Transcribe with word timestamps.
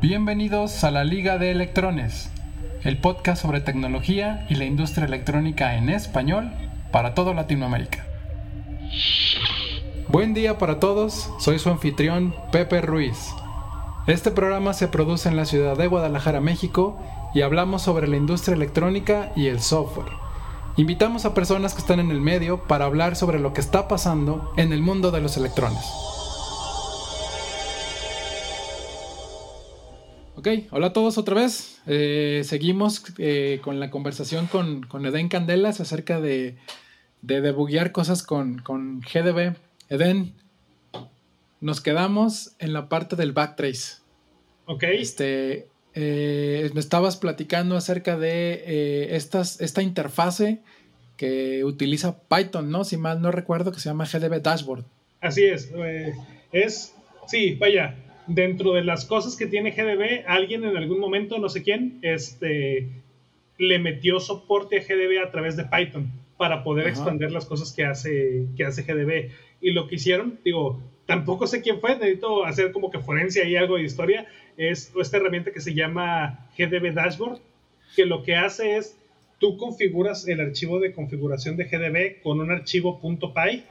Bienvenidos 0.00 0.84
a 0.84 0.92
la 0.92 1.02
Liga 1.02 1.38
de 1.38 1.50
Electrones, 1.50 2.30
el 2.84 2.98
podcast 2.98 3.42
sobre 3.42 3.60
tecnología 3.60 4.46
y 4.48 4.54
la 4.54 4.64
industria 4.64 5.06
electrónica 5.06 5.74
en 5.74 5.88
español 5.88 6.52
para 6.92 7.14
toda 7.14 7.34
Latinoamérica. 7.34 8.06
Buen 10.06 10.34
día 10.34 10.56
para 10.56 10.78
todos, 10.78 11.32
soy 11.40 11.58
su 11.58 11.68
anfitrión 11.68 12.32
Pepe 12.52 12.80
Ruiz. 12.80 13.34
Este 14.06 14.30
programa 14.30 14.72
se 14.72 14.86
produce 14.86 15.30
en 15.30 15.36
la 15.36 15.46
ciudad 15.46 15.76
de 15.76 15.88
Guadalajara, 15.88 16.40
México, 16.40 17.02
y 17.34 17.40
hablamos 17.40 17.82
sobre 17.82 18.06
la 18.06 18.18
industria 18.18 18.54
electrónica 18.54 19.32
y 19.34 19.48
el 19.48 19.58
software. 19.60 20.12
Invitamos 20.76 21.24
a 21.24 21.34
personas 21.34 21.74
que 21.74 21.80
están 21.80 21.98
en 21.98 22.12
el 22.12 22.20
medio 22.20 22.62
para 22.68 22.84
hablar 22.84 23.16
sobre 23.16 23.40
lo 23.40 23.52
que 23.52 23.60
está 23.60 23.88
pasando 23.88 24.52
en 24.56 24.72
el 24.72 24.80
mundo 24.80 25.10
de 25.10 25.22
los 25.22 25.36
electrones. 25.36 25.84
Ok, 30.38 30.46
hola 30.70 30.86
a 30.86 30.92
todos 30.92 31.18
otra 31.18 31.34
vez. 31.34 31.82
Eh, 31.88 32.42
seguimos 32.44 33.02
eh, 33.18 33.58
con 33.60 33.80
la 33.80 33.90
conversación 33.90 34.46
con, 34.46 34.84
con, 34.84 35.04
Eden 35.04 35.28
Candelas 35.28 35.80
acerca 35.80 36.20
de, 36.20 36.54
de 37.22 37.40
debuguear 37.40 37.90
cosas 37.90 38.22
con, 38.22 38.60
con, 38.60 39.00
GDB. 39.00 39.56
Eden, 39.88 40.34
nos 41.60 41.80
quedamos 41.80 42.52
en 42.60 42.72
la 42.72 42.88
parte 42.88 43.16
del 43.16 43.32
backtrace. 43.32 43.96
Ok. 44.66 44.84
Este, 44.84 45.66
eh, 45.94 46.70
me 46.72 46.78
estabas 46.78 47.16
platicando 47.16 47.76
acerca 47.76 48.16
de 48.16 49.16
estas, 49.16 49.60
esta 49.60 49.82
interfase 49.82 50.60
que 51.16 51.64
utiliza 51.64 52.20
Python, 52.28 52.70
¿no? 52.70 52.84
Si 52.84 52.96
mal 52.96 53.20
no 53.20 53.32
recuerdo, 53.32 53.72
que 53.72 53.80
se 53.80 53.88
llama 53.88 54.06
GDB 54.06 54.40
Dashboard. 54.40 54.84
Así 55.20 55.46
es. 55.46 55.72
es, 56.52 56.94
sí, 57.26 57.56
vaya, 57.56 57.96
dentro 58.28 58.74
de 58.74 58.84
las 58.84 59.04
cosas 59.06 59.36
que 59.36 59.46
tiene 59.46 59.72
GDB, 59.72 60.24
alguien 60.26 60.64
en 60.64 60.76
algún 60.76 61.00
momento, 61.00 61.38
no 61.38 61.48
sé 61.48 61.62
quién, 61.62 61.98
este, 62.02 62.88
le 63.58 63.78
metió 63.78 64.20
soporte 64.20 64.78
a 64.78 64.82
GDB 64.82 65.26
a 65.26 65.30
través 65.30 65.56
de 65.56 65.64
Python 65.64 66.10
para 66.36 66.62
poder 66.62 66.86
expandir 66.86 67.32
las 67.32 67.46
cosas 67.46 67.72
que 67.72 67.84
hace, 67.84 68.46
que 68.56 68.64
hace 68.64 68.82
GDB. 68.82 69.30
Y 69.60 69.72
lo 69.72 69.88
que 69.88 69.96
hicieron, 69.96 70.38
digo, 70.44 70.80
tampoco 71.06 71.46
sé 71.46 71.62
quién 71.62 71.80
fue, 71.80 71.96
necesito 71.96 72.44
hacer 72.44 72.70
como 72.70 72.90
que 72.90 73.00
forencia 73.00 73.44
y 73.44 73.56
algo 73.56 73.76
de 73.76 73.82
historia, 73.82 74.26
es 74.56 74.92
esta 75.00 75.16
herramienta 75.16 75.50
que 75.50 75.60
se 75.60 75.74
llama 75.74 76.48
GDB 76.56 76.92
Dashboard, 76.92 77.40
que 77.96 78.06
lo 78.06 78.22
que 78.22 78.36
hace 78.36 78.76
es, 78.76 78.96
tú 79.40 79.56
configuras 79.56 80.28
el 80.28 80.40
archivo 80.40 80.78
de 80.78 80.92
configuración 80.92 81.56
de 81.56 81.64
GDB 81.64 82.22
con 82.22 82.40
un 82.40 82.50
archivo 82.50 83.00
.py 83.00 83.64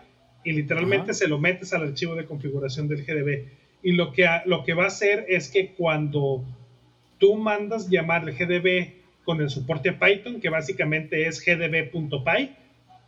y 0.43 0.51
literalmente 0.53 1.13
se 1.13 1.27
lo 1.27 1.37
metes 1.37 1.73
al 1.73 1.83
archivo 1.83 2.15
de 2.15 2.25
configuración 2.25 2.87
del 2.87 3.05
GDB 3.05 3.45
y 3.83 3.93
lo 3.93 4.11
que, 4.11 4.27
lo 4.45 4.63
que 4.63 4.73
va 4.73 4.85
a 4.85 4.87
hacer 4.87 5.25
es 5.27 5.49
que 5.49 5.69
cuando 5.69 6.43
tú 7.17 7.35
mandas 7.35 7.89
llamar 7.89 8.27
el 8.27 8.35
GDB 8.35 8.93
con 9.23 9.41
el 9.41 9.49
soporte 9.49 9.93
Python, 9.93 10.39
que 10.39 10.49
básicamente 10.49 11.27
es 11.27 11.43
gdb.py, 11.43 12.51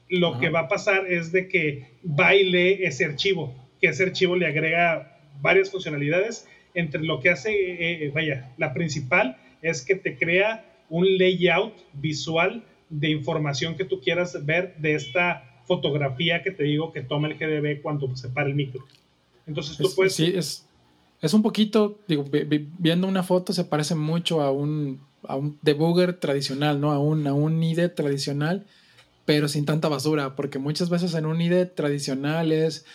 lo 0.10 0.40
que 0.40 0.50
va 0.50 0.62
a 0.62 0.68
pasar 0.68 1.08
es 1.08 1.32
de 1.32 1.48
que 1.48 1.86
baile 2.04 2.86
ese 2.86 3.06
archivo, 3.06 3.54
que 3.80 3.88
ese 3.88 4.04
archivo 4.04 4.36
le 4.36 4.48
agrega 4.48 5.20
varias 5.42 5.70
funcionalidades, 5.70 6.48
entre 6.74 7.02
lo 7.04 7.20
que 7.20 7.30
hace, 7.30 7.52
eh, 7.52 8.06
eh, 8.06 8.12
vaya, 8.14 8.52
la 8.58 8.74
principal 8.74 9.38
es 9.62 9.84
que 9.84 9.96
te 9.96 10.18
crea 10.18 10.66
un 10.90 11.18
layout 11.18 11.74
visual 11.94 12.64
de 12.90 13.10
información 13.10 13.76
que 13.76 13.86
tú 13.86 14.02
quieras 14.02 14.46
ver 14.46 14.76
de 14.78 14.96
esta 14.96 15.62
fotografía 15.66 16.42
que 16.42 16.52
te 16.52 16.64
digo 16.64 16.92
que 16.92 17.02
toma 17.02 17.28
el 17.28 17.38
GDB 17.38 17.82
cuando 17.82 18.16
se 18.16 18.30
para 18.30 18.48
el 18.48 18.56
micro. 18.56 18.84
Entonces 19.50 19.78
tú 19.78 19.90
puedes... 19.96 20.16
Sí, 20.16 20.32
es, 20.36 20.66
es 21.22 21.34
un 21.34 21.42
poquito, 21.42 21.98
digo, 22.08 22.24
viendo 22.78 23.08
una 23.08 23.24
foto 23.24 23.52
se 23.52 23.66
parece 23.66 23.96
mucho 23.96 24.42
a 24.42 24.52
un, 24.52 25.02
a 25.28 25.36
un 25.36 25.58
debugger 25.62 26.14
tradicional, 26.14 26.80
¿no? 26.80 26.92
A 26.92 27.00
un, 27.00 27.28
a 27.28 27.34
un 27.34 27.62
IDE 27.62 27.90
tradicional, 27.90 28.66
pero 29.26 29.48
sin 29.48 29.66
tanta 29.66 29.90
basura, 29.90 30.36
porque 30.36 30.60
muchas 30.60 30.90
veces 30.90 31.14
en 31.16 31.26
un 31.26 31.42
IDE 31.42 31.66
tradicional 31.66 32.52
es, 32.52 32.86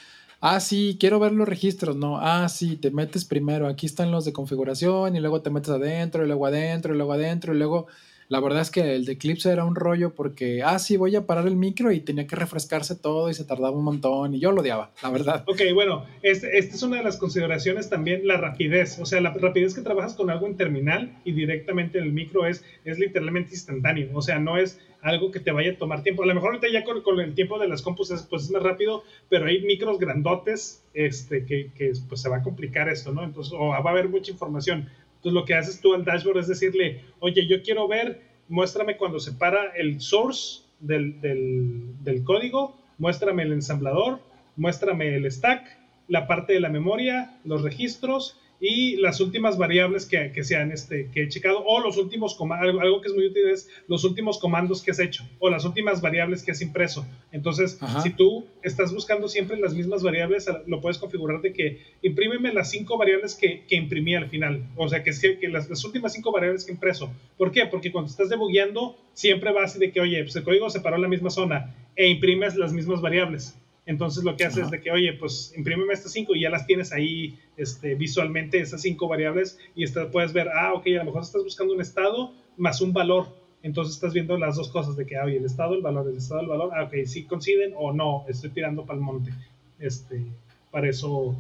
ah, 0.41 0.61
sí, 0.61 0.97
quiero 0.99 1.19
ver 1.19 1.33
los 1.33 1.49
registros, 1.49 1.97
no, 1.97 2.19
ah, 2.19 2.49
sí, 2.49 2.77
te 2.77 2.91
metes 2.91 3.25
primero, 3.25 3.67
aquí 3.67 3.87
están 3.87 4.13
los 4.13 4.25
de 4.25 4.33
configuración 4.33 5.17
y 5.17 5.21
luego 5.21 5.43
te 5.43 5.51
metes 5.51 5.71
adentro 5.71 6.25
y 6.25 6.29
luego 6.29 6.47
adentro 6.47 6.95
y 6.95 6.97
luego 6.97 7.13
adentro 7.13 7.53
y 7.53 7.59
luego 7.59 7.89
la 8.29 8.41
verdad 8.41 8.63
es 8.63 8.71
que 8.71 8.95
el 8.95 9.05
de 9.05 9.13
Eclipse 9.13 9.51
era 9.51 9.65
un 9.65 9.75
rollo 9.75 10.15
porque, 10.15 10.63
ah, 10.63 10.79
sí, 10.79 10.97
voy 10.97 11.15
a 11.17 11.27
parar 11.27 11.47
el 11.47 11.57
micro 11.57 11.93
y 11.93 12.01
tenía 12.01 12.27
que 12.27 12.37
refrescarse 12.37 12.97
todo 12.97 13.31
y 13.31 13.35
se 13.35 13.45
tardaba 13.45 13.77
un 13.77 13.85
montón 13.85 14.35
y 14.35 14.41
yo 14.41 14.53
lo 14.53 14.63
odiaba, 14.63 14.93
la 15.03 15.11
verdad. 15.11 15.45
Ok, 15.47 15.61
bueno, 15.75 16.07
esta 16.23 16.49
es 16.49 16.83
una 16.83 16.99
de 16.99 17.03
las 17.03 17.17
consideraciones 17.17 17.91
también, 17.91 18.27
la 18.27 18.37
rapidez. 18.37 18.99
O 18.99 19.07
sea, 19.07 19.21
la 19.21 19.33
rapidez 19.33 19.75
que 19.75 19.83
trabajas 19.83 20.15
con 20.15 20.31
algo 20.31 20.47
en 20.47 20.57
terminal 20.57 21.19
y 21.25 21.33
directamente 21.33 21.99
en 21.99 22.05
el 22.05 22.13
micro 22.13 22.47
es, 22.47 22.65
es 22.85 22.99
literalmente 22.99 23.53
instantáneo. 23.53 24.11
O 24.15 24.23
sea, 24.23 24.39
no 24.39 24.57
es 24.57 24.81
algo 25.05 25.31
que 25.31 25.39
te 25.39 25.53
vaya 25.53 25.73
a 25.73 25.77
tomar 25.77 26.03
tiempo. 26.03 26.23
A 26.23 26.27
lo 26.27 26.35
mejor 26.35 26.55
ahorita 26.55 26.69
ya 26.73 26.83
con, 26.83 27.21
el 27.21 27.35
tiempo 27.35 27.59
de 27.59 27.69
las 27.69 27.83
compus 27.83 28.11
es, 28.11 28.23
pues 28.23 28.45
es 28.45 28.51
más 28.51 28.63
rápido, 28.63 29.05
pero 29.29 29.47
hay 29.47 29.63
micros 29.63 29.99
grandotes 29.99 30.83
este, 30.95 31.45
que, 31.45 31.71
que 31.77 31.93
pues 32.09 32.23
se 32.23 32.31
va 32.31 32.39
a 32.39 32.43
complicar 32.43 32.89
esto, 32.89 33.13
¿no? 33.13 33.23
Entonces, 33.23 33.53
o 33.55 33.69
va 33.69 33.77
a 33.77 33.91
haber 33.91 34.09
mucha 34.09 34.33
información. 34.33 34.89
Entonces 35.25 35.41
lo 35.41 35.47
que 35.47 35.55
haces 35.55 35.81
tú 35.81 35.95
al 35.95 36.05
dashboard 36.05 36.41
es 36.41 36.49
decirle, 36.49 37.01
oye, 37.19 37.47
yo 37.47 37.63
quiero 37.63 37.89
ver, 37.89 38.21
muéstrame 38.51 38.99
cuando 38.99 39.19
se 39.19 39.33
para 39.33 39.71
el 39.75 39.99
source 39.99 40.65
del, 40.81 41.19
del 41.23 42.25
código, 42.25 42.77
muéstrame 42.99 43.43
el 43.43 43.55
ensamblador, 43.55 44.21
muéstrame 44.57 45.17
el 45.17 45.25
stack, 45.33 45.79
la 46.09 46.27
parte 46.27 46.53
de 46.53 46.61
la 46.61 46.69
memoria, 46.69 47.39
los 47.43 47.63
registros 47.63 48.39
y 48.67 48.97
las 48.97 49.21
últimas 49.21 49.59
variables 49.59 50.07
que, 50.07 50.33
que 50.33 50.43
sean 50.43 50.73
este, 50.73 51.11
que 51.13 51.25
he 51.25 51.29
checado, 51.29 51.63
o 51.67 51.81
los 51.81 51.99
últimos 51.99 52.35
comandos, 52.35 52.81
algo 52.81 53.03
que 53.03 53.09
es 53.09 53.15
muy 53.15 53.27
útil 53.27 53.51
es 53.51 53.69
los 53.89 54.05
últimos 54.05 54.39
comandos 54.39 54.83
que 54.83 54.91
has 54.91 54.99
hecho, 55.01 55.23
o 55.39 55.51
las 55.51 55.67
últimas 55.67 56.01
variables 56.01 56.43
que 56.43 56.53
has 56.53 56.63
impreso. 56.63 57.07
Entonces, 57.31 57.79
si 58.03 58.09
tú 58.09 58.47
estás 58.63 58.91
buscando 58.95 59.29
siempre 59.29 59.59
las 59.59 59.75
mismas 59.75 60.03
variables, 60.03 60.49
lo 60.67 60.81
puedes 60.81 60.97
configurar 60.97 61.43
de 61.43 61.53
que 61.53 61.83
imprímeme 62.01 62.55
las 62.55 62.71
cinco 62.71 62.97
variables 62.97 63.35
que, 63.35 63.65
que 63.69 63.77
imprimí 63.77 64.15
al 64.15 64.31
final. 64.31 64.67
O 64.77 64.89
sea, 64.89 65.03
que, 65.03 65.11
que 65.39 65.49
las, 65.49 65.69
las, 65.69 65.85
últimas 65.85 66.15
cinco 66.15 66.33
variables 66.33 66.65
que 66.65 66.73
impreso. 66.73 67.13
¿Por 67.37 67.53
qué? 67.53 67.67
Porque 67.67 67.93
cuando 67.93 68.11
estás 68.11 68.31
debugueando, 68.31 68.97
siempre 69.13 69.53
va 69.53 69.65
así 69.65 69.79
de 69.79 69.93
que, 69.93 70.01
oye, 70.01 70.23
pues 70.23 70.37
el 70.37 70.43
código 70.43 70.71
se 70.71 70.81
paró 70.81 70.97
en 70.97 71.03
la 71.03 71.09
misma 71.09 71.29
zona 71.29 71.75
e 71.97 72.09
imprimes 72.09 72.57
las 72.57 72.73
mismas 72.73 73.03
variables. 73.03 73.59
Entonces 73.87 74.25
lo 74.25 74.37
que 74.37 74.45
hace 74.45 74.63
es 74.63 74.71
de 74.71 74.81
que, 74.81 74.91
oye, 74.91 75.13
pues 75.13 75.53
imprímeme 75.57 75.93
estas 75.93 76.13
cinco 76.13 76.35
y 76.35 76.41
ya 76.41 76.51
las 76.51 76.67
tienes 76.67 76.93
ahí 76.93 77.39
este, 77.57 77.95
visualmente, 77.95 78.59
esas 78.59 78.81
cinco 78.81 79.09
variables, 79.09 79.59
y 79.75 79.87
puedes 80.11 80.33
ver, 80.33 80.49
ah, 80.49 80.73
ok, 80.73 80.87
a 80.87 80.99
lo 80.99 81.05
mejor 81.05 81.23
estás 81.23 81.43
buscando 81.43 81.75
un 81.75 81.81
estado 81.81 82.33
más 82.57 82.81
un 82.81 82.93
valor. 82.93 83.29
Entonces 83.63 83.95
estás 83.95 84.13
viendo 84.13 84.37
las 84.39 84.57
dos 84.57 84.69
cosas 84.69 84.97
de 84.97 85.07
que, 85.07 85.17
ah, 85.17 85.25
oye, 85.25 85.37
el 85.37 85.45
estado, 85.45 85.75
el 85.75 85.83
valor, 85.83 86.09
el 86.09 86.17
estado, 86.17 86.41
el 86.41 86.49
valor, 86.49 86.71
ah, 86.75 86.85
ok, 86.85 86.95
sí 87.07 87.25
coinciden 87.25 87.73
o 87.77 87.93
no, 87.93 88.25
estoy 88.29 88.51
tirando 88.51 88.85
para 88.85 88.99
el 88.99 89.05
monte. 89.05 89.33
Este, 89.79 90.23
para 90.71 90.89
eso, 90.89 91.37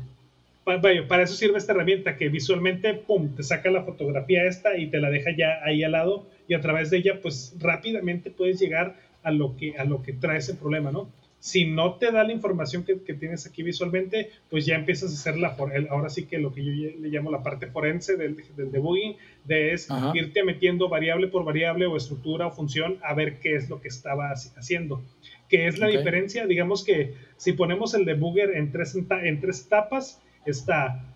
para, 0.65 0.81
para 1.06 1.22
eso 1.22 1.34
sirve 1.34 1.59
esta 1.59 1.72
herramienta 1.72 2.16
que 2.16 2.28
visualmente, 2.28 2.94
pum, 2.94 3.34
te 3.34 3.43
saca 3.43 3.71
la 3.71 3.84
fotografía 3.84 4.44
esta 4.44 4.76
y 4.76 4.88
te 4.88 5.00
la 5.00 5.11
deja 5.11 5.31
ya 5.37 5.61
ahí 5.65 5.82
al 5.82 5.93
lado 5.93 6.26
y 6.47 6.55
a 6.55 6.61
través 6.61 6.91
de 6.91 6.99
ella, 6.99 7.21
pues 7.22 7.55
rápidamente 7.59 8.31
puedes 8.31 8.61
llegar 8.61 8.97
a 9.22 9.31
lo 9.31 9.56
que, 9.56 9.76
a 9.78 9.84
lo 9.84 10.03
que 10.03 10.12
trae 10.12 10.38
ese 10.38 10.55
problema, 10.55 10.91
¿no? 10.93 11.09
Si 11.44 11.66
no 11.66 11.97
te 11.97 12.10
da 12.10 12.25
la 12.25 12.32
información 12.32 12.84
que, 12.84 12.94
tienes 12.94 13.44
aquí 13.47 13.62
visualmente, 13.62 14.31
pues 14.49 14.65
ya 14.65 14.77
empiezas 14.77 15.10
a 15.10 15.12
hacer 15.12 15.37
la, 15.37 15.55
ahora 15.91 16.09
sí 16.09 16.25
que 16.25 16.38
lo 16.38 16.55
que 16.55 16.65
yo 16.65 16.72
le 16.72 17.09
llamo 17.10 17.31
la 17.31 17.43
parte 17.43 17.66
forense 17.66 18.16
del, 18.16 18.43
del 18.56 18.72
debugging, 18.72 19.19
de 19.44 19.75
es 19.75 19.87
irte 20.15 20.43
metiendo 20.43 20.88
variable 20.88 21.28
por 21.28 21.44
variable 21.44 21.84
o 21.84 21.99
estructura 21.99 22.47
o 22.47 22.50
función 22.50 22.97
a 23.03 23.12
ver 23.12 23.41
qué 23.41 23.56
es 23.56 23.69
lo 23.69 23.78
que 23.82 23.88
estaba 23.88 24.31
haciendo. 24.31 25.03
¿Qué 25.50 25.66
es 25.66 25.78
la 25.78 25.88
diferencia? 25.88 26.47
Digamos 26.47 26.82
que 26.82 27.12
si 27.37 27.53
ponemos 27.53 27.93
el 27.93 28.06
debugger 28.06 28.56
en 28.56 28.72
tres, 28.72 28.97
en 28.97 29.41
tres 29.43 29.66
etapas, 29.66 30.22
está 30.47 31.13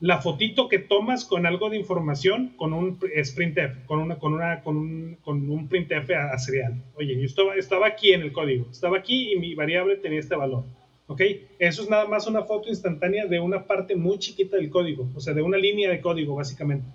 la 0.00 0.20
fotito 0.20 0.68
que 0.68 0.78
tomas 0.78 1.24
con 1.24 1.46
algo 1.46 1.70
de 1.70 1.78
información 1.78 2.52
con 2.56 2.72
un 2.72 2.98
sprintf, 3.24 3.84
con 3.86 3.98
una, 4.00 4.18
con 4.18 4.34
una, 4.34 4.60
con 4.62 4.76
un, 4.76 5.16
con 5.22 5.48
un 5.48 5.68
printf 5.68 6.10
a, 6.10 6.38
serial. 6.38 6.82
Oye, 6.96 7.18
yo 7.18 7.24
estaba, 7.24 7.54
estaba 7.54 7.86
aquí 7.86 8.12
en 8.12 8.22
el 8.22 8.32
código, 8.32 8.66
estaba 8.70 8.98
aquí 8.98 9.32
y 9.32 9.38
mi 9.38 9.54
variable 9.54 9.96
tenía 9.96 10.20
este 10.20 10.36
valor. 10.36 10.64
¿Ok? 11.08 11.22
Eso 11.58 11.82
es 11.82 11.88
nada 11.88 12.06
más 12.06 12.26
una 12.26 12.42
foto 12.42 12.68
instantánea 12.68 13.26
de 13.26 13.38
una 13.38 13.64
parte 13.64 13.94
muy 13.94 14.18
chiquita 14.18 14.56
del 14.56 14.70
código, 14.70 15.08
o 15.14 15.20
sea, 15.20 15.34
de 15.34 15.42
una 15.42 15.56
línea 15.56 15.88
de 15.88 16.00
código, 16.00 16.34
básicamente. 16.34 16.86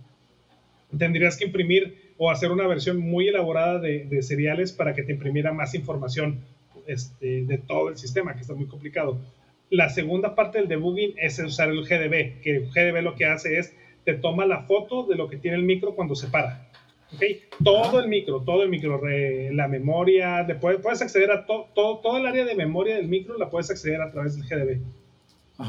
Tendrías 0.95 1.37
que 1.37 1.45
imprimir 1.45 2.13
o 2.17 2.29
hacer 2.29 2.51
una 2.51 2.67
versión 2.67 2.99
muy 2.99 3.29
elaborada 3.29 3.79
de, 3.79 4.05
de 4.05 4.21
seriales 4.21 4.73
para 4.73 4.93
que 4.93 5.03
te 5.03 5.13
imprimiera 5.13 5.53
más 5.53 5.73
información 5.73 6.41
este, 6.87 7.45
de 7.45 7.57
todo 7.57 7.89
el 7.89 7.97
sistema, 7.97 8.35
que 8.35 8.41
está 8.41 8.53
muy 8.53 8.65
complicado. 8.65 9.17
La 9.71 9.87
segunda 9.87 10.35
parte 10.35 10.57
del 10.57 10.67
debugging 10.67 11.13
es 11.17 11.39
usar 11.39 11.69
el 11.69 11.85
GDB, 11.85 12.41
que 12.41 12.57
el 12.57 12.69
GDB 12.71 13.01
lo 13.01 13.15
que 13.15 13.25
hace 13.25 13.57
es 13.57 13.73
te 14.03 14.13
toma 14.15 14.45
la 14.45 14.63
foto 14.63 15.03
de 15.03 15.15
lo 15.15 15.29
que 15.29 15.37
tiene 15.37 15.55
el 15.55 15.63
micro 15.63 15.95
cuando 15.95 16.13
se 16.13 16.27
para. 16.27 16.67
¿Okay? 17.15 17.43
Todo 17.63 18.01
el 18.01 18.09
micro, 18.09 18.41
todo 18.41 18.63
el 18.63 18.69
micro, 18.69 19.01
la 19.51 19.67
memoria, 19.69 20.45
puedes 20.59 21.01
acceder 21.01 21.31
a 21.31 21.45
todo, 21.45 21.69
todo 21.73 22.17
el 22.17 22.25
área 22.25 22.43
de 22.43 22.53
memoria 22.53 22.97
del 22.97 23.07
micro, 23.07 23.37
la 23.37 23.49
puedes 23.49 23.71
acceder 23.71 24.01
a 24.01 24.11
través 24.11 24.35
del 24.35 24.45
GDB. 24.45 24.81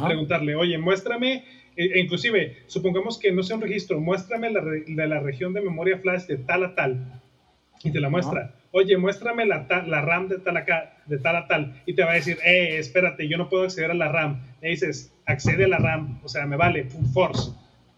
preguntarle, 0.04 0.56
oye, 0.56 0.78
muéstrame, 0.78 1.44
e, 1.76 1.84
e 1.84 2.00
inclusive, 2.00 2.56
supongamos 2.66 3.18
que 3.18 3.30
no 3.30 3.44
sea 3.44 3.54
un 3.54 3.62
registro, 3.62 4.00
muéstrame 4.00 4.50
la, 4.50 4.62
de 4.62 5.06
la 5.06 5.20
región 5.20 5.52
de 5.52 5.60
memoria 5.60 5.98
flash 5.98 6.26
de 6.26 6.38
tal 6.38 6.64
a 6.64 6.74
tal, 6.74 7.20
y 7.84 7.92
te 7.92 8.00
la 8.00 8.10
muestra. 8.10 8.52
Oye, 8.72 8.96
muéstrame 8.96 9.46
la, 9.46 9.66
la 9.86 10.00
RAM 10.00 10.28
de 10.28 10.38
tal, 10.38 10.56
acá, 10.56 10.96
de 11.06 11.18
tal 11.18 11.36
a 11.36 11.46
tal, 11.46 11.80
y 11.86 11.94
te 11.94 12.02
va 12.02 12.12
a 12.12 12.14
decir, 12.14 12.38
eh, 12.44 12.78
espérate, 12.78 13.28
yo 13.28 13.38
no 13.38 13.48
puedo 13.48 13.64
acceder 13.64 13.90
a 13.90 13.94
la 13.94 14.08
RAM. 14.08 14.40
Le 14.60 14.70
dices, 14.70 15.12
accede 15.26 15.64
a 15.64 15.68
la 15.68 15.78
RAM, 15.78 16.20
o 16.24 16.28
sea, 16.28 16.46
me 16.46 16.56
vale, 16.56 16.88
force 17.12 17.52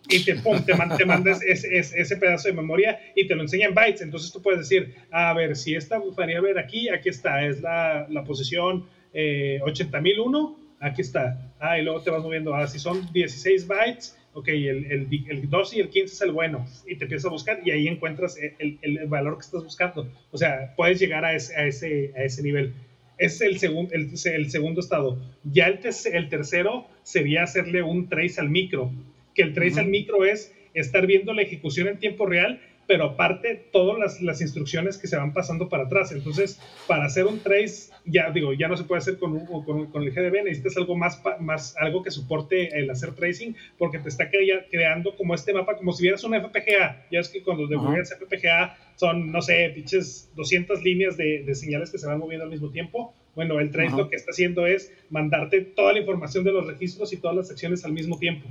y 0.09 0.25
te, 0.25 0.35
te, 0.35 1.05
mandas 1.05 1.43
ese, 1.47 1.79
ese, 1.79 2.17
pedazo 2.17 2.49
de 2.49 2.55
memoria 2.55 3.01
y 3.15 3.27
te 3.27 3.35
lo 3.35 3.43
enseña 3.43 3.67
en 3.67 3.75
bytes. 3.75 4.03
Entonces 4.03 4.33
tú 4.33 4.43
puedes 4.43 4.61
decir, 4.61 4.95
a 5.11 5.33
ver, 5.33 5.57
si 5.57 5.75
esta 5.75 6.01
variable 6.15 6.59
aquí, 6.59 6.89
aquí 6.89 7.09
está, 7.09 7.45
es 7.45 7.61
la, 7.61 8.07
la 8.11 8.25
posición 8.25 8.87
eh, 9.13 9.61
80.001, 9.63 10.57
aquí 10.81 11.03
está. 11.03 11.53
Ah, 11.59 11.79
y 11.79 11.83
luego 11.83 12.03
te 12.03 12.11
vas 12.11 12.23
moviendo. 12.23 12.55
Ah, 12.55 12.67
si 12.67 12.79
son 12.79 13.11
16 13.13 13.67
bytes, 13.67 14.19
ok, 14.35 14.49
el, 14.49 14.85
el, 14.91 15.25
el 15.29 15.49
12 15.49 15.77
y 15.77 15.81
el 15.81 15.89
15 15.89 16.15
es 16.15 16.21
el 16.21 16.33
bueno. 16.33 16.67
Y 16.87 16.97
te 16.97 17.05
empiezas 17.05 17.27
a 17.27 17.31
buscar 17.31 17.61
y 17.65 17.71
ahí 17.71 17.89
encuentras 17.89 18.37
el, 18.37 18.79
el 18.83 19.07
valor 19.07 19.37
que 19.37 19.47
estás 19.47 19.65
buscando. 19.65 20.09
O 20.31 20.39
sea, 20.39 20.75
puedes 20.77 21.01
llegar 21.01 21.25
a 21.25 21.35
ese, 21.35 21.57
a 21.57 21.67
ese, 21.67 22.13
a 22.17 22.23
ese 22.25 22.43
nivel. 22.43 22.75
Es 23.17 23.41
el, 23.41 23.59
segundo 23.59 23.93
el, 23.95 24.51
segundo 24.51 24.81
estado. 24.81 25.19
Ya 25.45 25.69
el, 25.69 25.81
el 26.13 26.29
tercero 26.29 26.87
sería 27.03 27.45
hacerle 27.45 27.83
un 27.83 28.09
trace 28.09 28.41
al 28.41 28.51
micro 28.51 28.93
que 29.35 29.43
el 29.43 29.53
trace 29.53 29.81
al 29.81 29.89
micro 29.89 30.25
es 30.25 30.55
estar 30.73 31.07
viendo 31.07 31.35
la 31.35 31.43
ejecución 31.43 31.89
en 31.89 31.99
tiempo 31.99 32.27
real, 32.27 32.61
pero 32.87 33.05
aparte 33.05 33.69
todas 33.73 33.99
las, 33.99 34.21
las, 34.21 34.41
instrucciones 34.41 34.99
que 34.99 35.07
se 35.07 35.17
van 35.17 35.33
pasando 35.33 35.69
para 35.69 35.85
atrás. 35.85 36.13
Entonces, 36.13 36.61
para 36.87 37.05
hacer 37.05 37.27
un 37.27 37.39
trace, 37.41 37.93
ya 38.05 38.31
digo, 38.31 38.53
ya 38.53 38.69
no 38.69 38.77
se 38.77 38.85
puede 38.85 38.99
hacer 38.99 39.19
con, 39.19 39.47
con, 39.47 39.87
con 39.87 40.03
el 40.03 40.11
GDB, 40.11 40.45
necesitas 40.45 40.77
algo 40.77 40.97
más, 40.97 41.21
más, 41.41 41.77
algo 41.79 42.03
que 42.03 42.11
soporte 42.11 42.79
el 42.79 42.91
hacer 42.91 43.15
tracing, 43.15 43.57
porque 43.79 43.99
te 43.99 44.09
está 44.09 44.29
creando 44.71 45.17
como 45.17 45.35
este 45.35 45.53
mapa, 45.53 45.77
como 45.77 45.93
si 45.93 46.03
vieras 46.03 46.25
un 46.25 46.35
FPGA. 46.35 47.07
Ya 47.11 47.21
es 47.21 47.29
que 47.29 47.43
cuando 47.43 47.67
devuelves 47.67 48.15
FPGA 48.15 48.77
son, 48.97 49.33
no 49.33 49.43
sé, 49.43 49.71
pinches 49.75 50.31
200 50.37 50.83
líneas 50.83 51.17
de, 51.17 51.43
de, 51.45 51.55
señales 51.55 51.91
que 51.91 51.99
se 51.99 52.07
van 52.07 52.19
moviendo 52.19 52.45
al 52.45 52.51
mismo 52.51 52.71
tiempo. 52.71 53.15
Bueno, 53.35 53.59
el 53.59 53.71
trace 53.71 53.97
lo 53.97 54.09
que 54.09 54.17
está 54.17 54.31
haciendo 54.31 54.67
es 54.67 54.93
mandarte 55.11 55.61
toda 55.61 55.93
la 55.93 55.99
información 55.99 56.45
de 56.45 56.53
los 56.53 56.67
registros 56.67 57.13
y 57.13 57.17
todas 57.17 57.37
las 57.37 57.49
secciones 57.49 57.85
al 57.85 57.93
mismo 57.93 58.17
tiempo. 58.19 58.49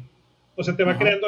O 0.56 0.64
sea, 0.64 0.76
te 0.76 0.84
va 0.84 0.98
creando 0.98 1.28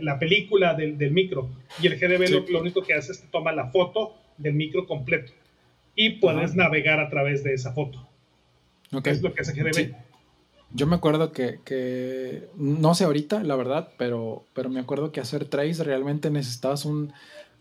la 0.00 0.18
película 0.18 0.74
del, 0.74 0.98
del, 0.98 1.12
micro. 1.12 1.48
Y 1.80 1.86
el 1.86 1.96
GDB 1.96 2.50
lo, 2.50 2.60
único 2.60 2.82
que 2.82 2.94
hace 2.94 3.12
es 3.12 3.18
que 3.18 3.28
toma 3.28 3.52
la 3.52 3.68
foto 3.70 4.14
del 4.36 4.54
micro 4.54 4.86
completo. 4.86 5.32
Y 5.94 6.18
puedes 6.18 6.54
navegar 6.54 6.98
a 6.98 7.08
través 7.08 7.44
de 7.44 7.54
esa 7.54 7.72
foto. 7.72 8.06
Okay. 8.92 9.12
Es 9.12 9.22
lo 9.22 9.32
que 9.32 9.42
hace 9.42 9.52
GDB. 9.52 9.94
Yo 10.72 10.86
me 10.86 10.96
acuerdo 10.96 11.32
que, 11.32 11.60
que, 11.64 12.48
no 12.56 12.94
sé 12.94 13.04
ahorita, 13.04 13.42
la 13.44 13.54
verdad, 13.54 13.90
pero, 13.96 14.44
pero 14.52 14.68
me 14.68 14.80
acuerdo 14.80 15.12
que 15.12 15.20
hacer 15.20 15.44
trace 15.44 15.84
realmente 15.84 16.30
necesitabas 16.30 16.84
un, 16.84 17.12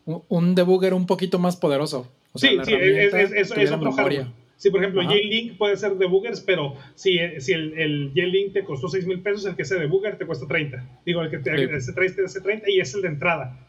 un 0.05 0.55
debugger 0.55 0.93
un 0.93 1.05
poquito 1.05 1.37
más 1.37 1.55
poderoso. 1.55 2.07
O 2.33 2.39
sea, 2.39 2.49
sí, 2.49 2.57
sí, 2.65 2.73
es, 2.73 3.13
es, 3.13 3.31
es, 3.31 3.51
es 3.51 3.71
otro 3.71 3.91
hardware. 3.91 4.27
Sí, 4.65 4.71
por 4.71 4.79
ejemplo, 4.79 5.03
J-Link 5.03 5.59
puede 5.59 5.77
ser 5.77 5.93
debuggers, 5.93 6.41
pero 6.41 6.73
si, 6.95 7.19
si 7.37 7.53
el, 7.53 7.77
el 7.77 8.11
J-Link 8.15 8.53
te 8.53 8.63
costó 8.63 8.89
6 8.89 9.05
mil 9.05 9.21
pesos, 9.21 9.45
el 9.45 9.55
que 9.55 9.63
sea 9.63 9.77
debugger 9.77 10.17
te 10.17 10.25
cuesta 10.25 10.47
30. 10.47 11.01
Digo, 11.05 11.21
el 11.21 11.29
que 11.29 11.37
te, 11.37 11.51
sí. 11.81 11.93
trae 11.93 12.09
te 12.09 12.25
hace 12.25 12.41
30 12.41 12.71
y 12.71 12.79
es 12.79 12.91
el 12.95 13.03
de 13.03 13.09
entrada. 13.09 13.59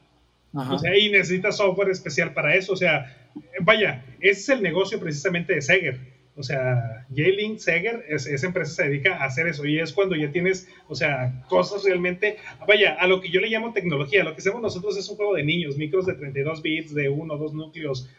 O 0.54 0.78
sea, 0.78 0.96
y 0.96 1.10
necesitas 1.10 1.58
software 1.58 1.90
especial 1.90 2.32
para 2.32 2.54
eso. 2.54 2.72
O 2.72 2.76
sea, 2.76 3.14
vaya, 3.60 4.06
ese 4.20 4.40
es 4.40 4.48
el 4.48 4.62
negocio 4.62 4.98
precisamente 4.98 5.52
de 5.54 5.60
Seger 5.60 6.00
o 6.36 6.42
sea, 6.42 7.06
J-Link, 7.08 7.58
Seger, 7.58 8.04
esa 8.08 8.46
empresa 8.46 8.72
se 8.72 8.84
dedica 8.84 9.16
a 9.16 9.24
hacer 9.24 9.46
eso 9.46 9.64
y 9.64 9.78
es 9.78 9.92
cuando 9.92 10.14
ya 10.16 10.30
tienes, 10.30 10.68
o 10.88 10.94
sea, 10.94 11.44
cosas 11.48 11.84
realmente, 11.84 12.36
vaya, 12.68 12.94
a 12.94 13.06
lo 13.06 13.20
que 13.20 13.30
yo 13.30 13.40
le 13.40 13.48
llamo 13.48 13.72
tecnología, 13.72 14.22
lo 14.22 14.34
que 14.34 14.40
hacemos 14.40 14.60
nosotros 14.60 14.96
es 14.98 15.08
un 15.08 15.16
juego 15.16 15.34
de 15.34 15.44
niños, 15.44 15.76
micros 15.76 16.04
de 16.04 16.14
32 16.14 16.62
bits, 16.62 16.94
de 16.94 17.08
1, 17.08 17.36
2 17.36 17.54
núcleos, 17.54 18.10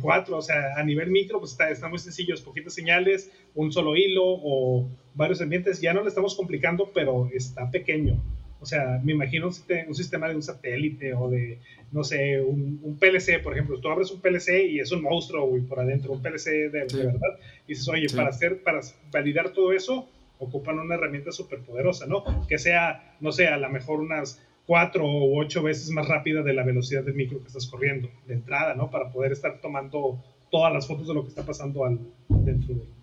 4, 0.00 0.34
eh, 0.34 0.38
o 0.38 0.42
sea, 0.42 0.74
a 0.76 0.84
nivel 0.84 1.10
micro, 1.10 1.40
pues 1.40 1.52
está, 1.52 1.68
está 1.70 1.88
muy 1.88 1.98
sencillo, 1.98 2.34
poquitas 2.44 2.74
señales, 2.74 3.32
un 3.54 3.72
solo 3.72 3.96
hilo 3.96 4.22
o 4.24 4.88
varios 5.14 5.40
ambientes, 5.40 5.80
ya 5.80 5.92
no 5.92 6.02
le 6.02 6.08
estamos 6.08 6.36
complicando, 6.36 6.90
pero 6.94 7.28
está 7.32 7.70
pequeño. 7.70 8.22
O 8.64 8.66
sea, 8.66 8.98
me 9.04 9.12
imagino 9.12 9.48
un, 9.48 9.94
sistema 9.94 10.26
de 10.26 10.36
un 10.36 10.42
satélite 10.42 11.12
o 11.12 11.28
de, 11.28 11.58
no 11.92 12.02
sé, 12.02 12.40
un, 12.40 12.96
PLC, 12.98 13.42
por 13.42 13.52
ejemplo. 13.52 13.78
Tú 13.78 13.90
abres 13.90 14.10
un 14.10 14.22
PLC 14.22 14.70
y 14.70 14.80
es 14.80 14.90
un 14.90 15.02
monstruo, 15.02 15.46
güey, 15.46 15.60
por 15.60 15.80
adentro, 15.80 16.14
un 16.14 16.22
PLC 16.22 16.70
de, 16.70 16.86
verdad. 16.86 17.38
Y 17.66 17.72
dices, 17.72 17.86
oye, 17.90 18.06
para 18.16 18.30
hacer, 18.30 18.62
para 18.62 18.80
validar 19.12 19.50
todo 19.50 19.74
eso, 19.74 20.08
ocupan 20.38 20.78
una 20.78 20.94
herramienta 20.94 21.30
súper 21.30 21.58
poderosa, 21.58 22.06
¿no? 22.06 22.24
Que 22.48 22.56
sea, 22.56 23.18
no 23.20 23.32
sé, 23.32 23.48
a 23.48 23.58
lo 23.58 23.68
mejor 23.68 24.00
unas 24.00 24.40
cuatro 24.64 25.04
o 25.06 25.38
ocho 25.38 25.62
veces 25.62 25.90
más 25.90 26.08
rápida 26.08 26.42
de 26.42 26.54
la 26.54 26.62
velocidad 26.62 27.02
del 27.04 27.16
micro 27.16 27.40
que 27.40 27.48
estás 27.48 27.66
corriendo 27.66 28.08
de 28.26 28.32
entrada, 28.32 28.74
¿no? 28.74 28.90
Para 28.90 29.12
poder 29.12 29.32
estar 29.32 29.60
tomando 29.60 30.24
todas 30.50 30.72
las 30.72 30.86
fotos 30.86 31.06
de 31.06 31.12
lo 31.12 31.22
que 31.22 31.28
está 31.28 31.44
pasando 31.44 31.84
al, 31.84 31.98
dentro 32.30 32.76
del 32.76 32.94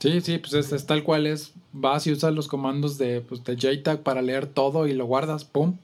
Sí, 0.00 0.20
sí, 0.20 0.38
pues 0.38 0.72
es, 0.72 0.86
tal 0.86 1.02
cual 1.02 1.26
es. 1.26 1.52
Vas 1.72 2.06
y 2.06 2.12
usas 2.12 2.32
los 2.34 2.48
comandos 2.48 2.98
de, 2.98 3.20
pues, 3.20 3.44
de 3.44 3.56
JTAG 3.56 4.02
para 4.02 4.22
leer 4.22 4.46
todo 4.46 4.86
y 4.86 4.94
lo 4.94 5.06
guardas, 5.06 5.44
pum, 5.44 5.76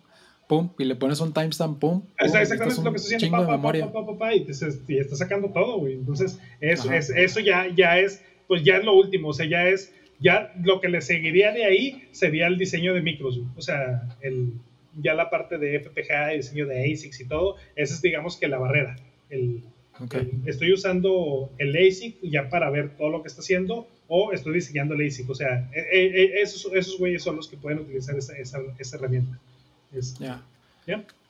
pum, 0.48 0.70
y 0.78 0.84
le 0.84 0.96
pones 0.96 1.20
un 1.20 1.32
timestamp, 1.32 1.78
pum. 1.78 2.02
exactamente 2.18 2.82
lo 2.82 2.90
que 2.90 2.96
estoy 2.96 3.16
haciendo, 3.16 3.46
pa, 3.46 4.06
pa, 4.06 4.18
pa, 4.18 4.34
y, 4.34 4.44
te, 4.44 4.52
y 4.88 4.98
está 4.98 5.16
sacando 5.16 5.50
todo, 5.50 5.78
güey. 5.78 5.94
Entonces, 5.94 6.40
eso, 6.60 6.90
es, 6.92 7.10
eso 7.10 7.40
ya, 7.40 7.68
ya 7.74 7.98
es, 7.98 8.22
pues 8.48 8.62
ya 8.62 8.76
es 8.76 8.84
lo 8.84 8.94
último, 8.94 9.28
o 9.28 9.32
sea, 9.32 9.46
ya 9.46 9.66
es, 9.68 9.92
ya 10.20 10.52
lo 10.62 10.80
que 10.80 10.88
le 10.88 11.00
seguiría 11.00 11.52
de 11.52 11.64
ahí 11.64 12.08
sería 12.12 12.46
el 12.46 12.56
diseño 12.58 12.94
de 12.94 13.02
micros, 13.02 13.40
o 13.56 13.60
sea, 13.60 14.08
el, 14.20 14.54
ya 15.00 15.14
la 15.14 15.28
parte 15.28 15.58
de 15.58 15.80
FPGA, 15.80 16.32
el 16.32 16.40
diseño 16.40 16.66
de 16.66 16.92
ASICs 16.92 17.20
y 17.20 17.28
todo, 17.28 17.56
esa 17.76 17.94
es 17.94 18.02
digamos 18.02 18.36
que 18.36 18.48
la 18.48 18.58
barrera, 18.58 18.96
el, 19.28 19.62
Estoy 20.44 20.72
usando 20.72 21.50
el 21.58 21.76
ASIC 21.76 22.16
ya 22.22 22.48
para 22.48 22.68
ver 22.70 22.96
todo 22.96 23.10
lo 23.10 23.22
que 23.22 23.28
está 23.28 23.42
haciendo 23.42 23.86
o 24.08 24.32
estoy 24.32 24.54
diseñando 24.54 24.94
el 24.94 25.06
ASIC. 25.06 25.30
O 25.30 25.34
sea, 25.34 25.70
e, 25.72 25.80
e, 25.80 26.24
e, 26.24 26.42
esos, 26.42 26.72
esos 26.72 26.98
güeyes 26.98 27.22
son 27.22 27.36
los 27.36 27.48
que 27.48 27.56
pueden 27.56 27.80
utilizar 27.80 28.16
esa, 28.16 28.36
esa, 28.36 28.58
esa 28.78 28.96
herramienta. 28.96 29.38
Ya. 30.18 30.42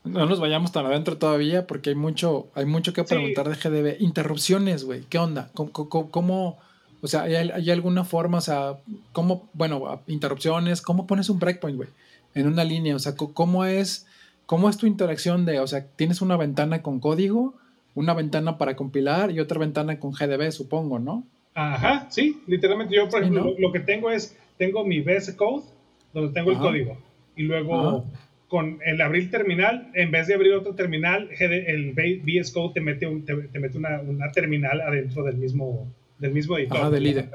No 0.05 0.27
nos 0.27 0.41
vayamos 0.41 0.73
tan 0.73 0.87
adentro 0.87 1.17
todavía 1.17 1.67
porque 1.67 1.91
hay 1.91 1.97
mucho, 1.97 2.49
hay 2.55 2.67
mucho 2.67 2.93
que 2.93 3.05
preguntar 3.05 3.49
de 3.49 3.57
GDB. 3.57 4.01
Interrupciones, 4.01 4.85
güey. 4.85 5.03
¿Qué 5.09 5.19
onda? 5.19 5.51
¿Cómo, 5.55 6.59
o 7.01 7.07
sea, 7.07 7.23
¿hay, 7.23 7.35
¿hay, 7.35 7.71
alguna 7.71 8.05
forma, 8.05 8.39
o 8.39 8.43
sea, 8.43 8.79
cómo, 9.13 9.49
bueno, 9.53 10.03
interrupciones, 10.07 10.83
cómo 10.83 11.07
pones 11.07 11.29
un 11.29 11.39
breakpoint, 11.39 11.77
güey? 11.77 11.89
En 12.35 12.47
una 12.47 12.65
línea, 12.65 12.97
o 12.97 12.99
sea, 12.99 13.15
¿cómo 13.15 13.65
es, 13.65 14.07
cómo 14.47 14.69
es 14.69 14.77
tu 14.77 14.87
interacción 14.87 15.45
de, 15.45 15.61
o 15.61 15.67
sea, 15.67 15.87
tienes 15.87 16.21
una 16.21 16.37
ventana 16.37 16.83
con 16.83 16.99
código 16.99 17.55
una 17.95 18.15
ventana 18.15 18.59
para 18.59 18.77
compilar 18.77 19.31
y 19.31 19.41
otra 19.41 19.59
ventana 19.59 19.99
con 19.99 20.13
GDB, 20.13 20.51
supongo, 20.51 20.99
¿no? 20.99 21.27
Ajá, 21.55 22.09
sí, 22.11 22.43
literalmente 22.47 22.97
yo, 22.97 23.09
por 23.09 23.21
ejemplo, 23.21 23.55
lo, 23.59 23.73
que 23.73 23.81
tengo 23.81 24.11
es, 24.11 24.37
tengo 24.59 24.85
mi 24.85 25.01
VS 25.01 25.35
Code, 25.35 25.65
donde 26.13 26.33
tengo 26.33 26.51
el 26.51 26.59
código, 26.59 26.99
y 27.37 27.45
luego 27.45 28.05
con 28.49 28.79
el 28.85 29.01
abrir 29.01 29.31
terminal, 29.31 29.91
en 29.95 30.11
vez 30.11 30.27
de 30.27 30.35
abrir 30.35 30.53
otro 30.53 30.75
terminal, 30.75 31.29
el 31.39 31.93
VS 31.93 32.53
Code 32.53 32.75
te 32.75 32.81
mete, 32.81 33.07
un, 33.07 33.25
te, 33.25 33.35
mete 33.35 33.79
una, 33.79 34.01
una, 34.01 34.33
terminal 34.33 34.81
adentro 34.81 35.23
del 35.23 35.37
mismo, 35.37 35.93
del 36.19 36.33
mismo 36.33 36.59
editor. 36.59 36.79
Ajá, 36.79 36.91
del 36.91 37.07
IDE. 37.07 37.29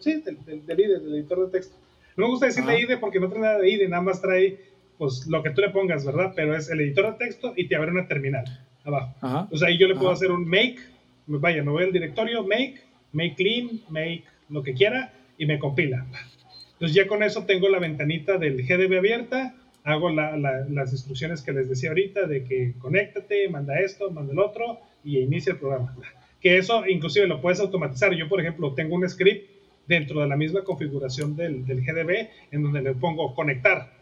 sí, 0.00 0.22
del, 0.22 0.66
del, 0.66 0.80
IDE, 0.80 1.00
del 1.00 1.14
editor 1.14 1.46
de 1.46 1.58
texto. 1.58 1.76
No 2.16 2.24
me 2.24 2.30
gusta 2.30 2.46
decirle 2.46 2.80
IDE 2.80 2.98
porque 2.98 3.20
no 3.20 3.28
trae 3.28 3.40
nada 3.40 3.58
de 3.58 3.70
IDE, 3.70 3.88
nada 3.88 4.02
más 4.02 4.20
trae 4.20 4.58
pues 4.98 5.26
lo 5.26 5.42
que 5.42 5.50
tú 5.50 5.60
le 5.60 5.70
pongas, 5.70 6.06
¿verdad? 6.06 6.32
Pero 6.34 6.56
es 6.56 6.70
el 6.70 6.80
editor 6.80 7.12
de 7.12 7.26
texto 7.26 7.52
y 7.56 7.68
te 7.68 7.76
abre 7.76 7.90
una 7.90 8.08
terminal 8.08 8.44
abajo. 8.86 9.48
O 9.50 9.56
sea, 9.56 9.68
ahí 9.68 9.78
yo 9.78 9.88
le 9.88 9.94
puedo 9.94 10.10
hacer 10.10 10.30
un 10.30 10.48
make, 10.48 10.78
vaya, 11.26 11.62
me 11.62 11.70
voy 11.70 11.84
al 11.84 11.92
directorio, 11.92 12.44
make, 12.44 12.80
make 13.12 13.34
clean, 13.34 13.80
make 13.90 14.24
lo 14.48 14.62
que 14.62 14.74
quiera 14.74 15.12
y 15.38 15.46
me 15.46 15.58
compila. 15.58 16.06
Entonces 16.74 16.94
ya 16.94 17.06
con 17.06 17.22
eso 17.22 17.44
tengo 17.44 17.68
la 17.68 17.78
ventanita 17.78 18.38
del 18.38 18.62
GDB 18.62 18.98
abierta, 18.98 19.54
hago 19.84 20.10
las 20.10 20.92
instrucciones 20.92 21.42
que 21.42 21.52
les 21.52 21.68
decía 21.68 21.90
ahorita 21.90 22.26
de 22.26 22.44
que 22.44 22.74
conéctate, 22.78 23.48
manda 23.48 23.78
esto, 23.80 24.10
manda 24.10 24.32
el 24.32 24.38
otro 24.38 24.80
y 25.04 25.18
inicia 25.18 25.52
el 25.52 25.58
programa. 25.58 25.94
Que 26.40 26.58
eso 26.58 26.86
inclusive 26.86 27.26
lo 27.26 27.40
puedes 27.40 27.60
automatizar. 27.60 28.14
Yo, 28.14 28.28
por 28.28 28.40
ejemplo, 28.40 28.74
tengo 28.74 28.94
un 28.94 29.08
script 29.08 29.48
dentro 29.86 30.20
de 30.20 30.28
la 30.28 30.36
misma 30.36 30.64
configuración 30.64 31.36
del, 31.36 31.64
del 31.64 31.82
GDB 31.82 32.28
en 32.50 32.62
donde 32.62 32.82
le 32.82 32.94
pongo 32.94 33.34
conectar 33.34 33.95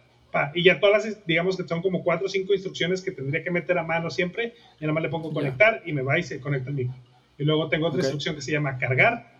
y 0.55 0.65
ya 0.65 0.81
todas 0.81 1.05
las, 1.05 1.27
digamos 1.27 1.57
que 1.57 1.67
son 1.67 1.83
como 1.83 2.03
cuatro 2.03 2.27
o 2.27 2.29
cinco 2.29 2.53
instrucciones 2.53 3.03
que 3.03 3.11
tendría 3.11 3.43
que 3.43 3.51
meter 3.51 3.79
a 3.79 3.83
mano 3.83 4.11
siempre, 4.11 4.55
y 4.79 4.83
nada 4.83 4.93
más 4.93 5.03
le 5.03 5.09
pongo 5.09 5.33
conectar 5.33 5.83
y 5.85 5.93
me 5.93 6.03
va 6.03 6.19
y 6.19 6.23
se 6.23 6.41
conecta 6.41 6.71
el 6.71 6.77
micro. 6.77 6.95
Y 7.39 7.45
luego 7.45 7.69
tengo 7.69 7.87
otra 7.87 8.01
instrucción 8.01 8.35
que 8.35 8.43
se 8.43 8.53
llama 8.53 8.79
cargar, 8.79 9.35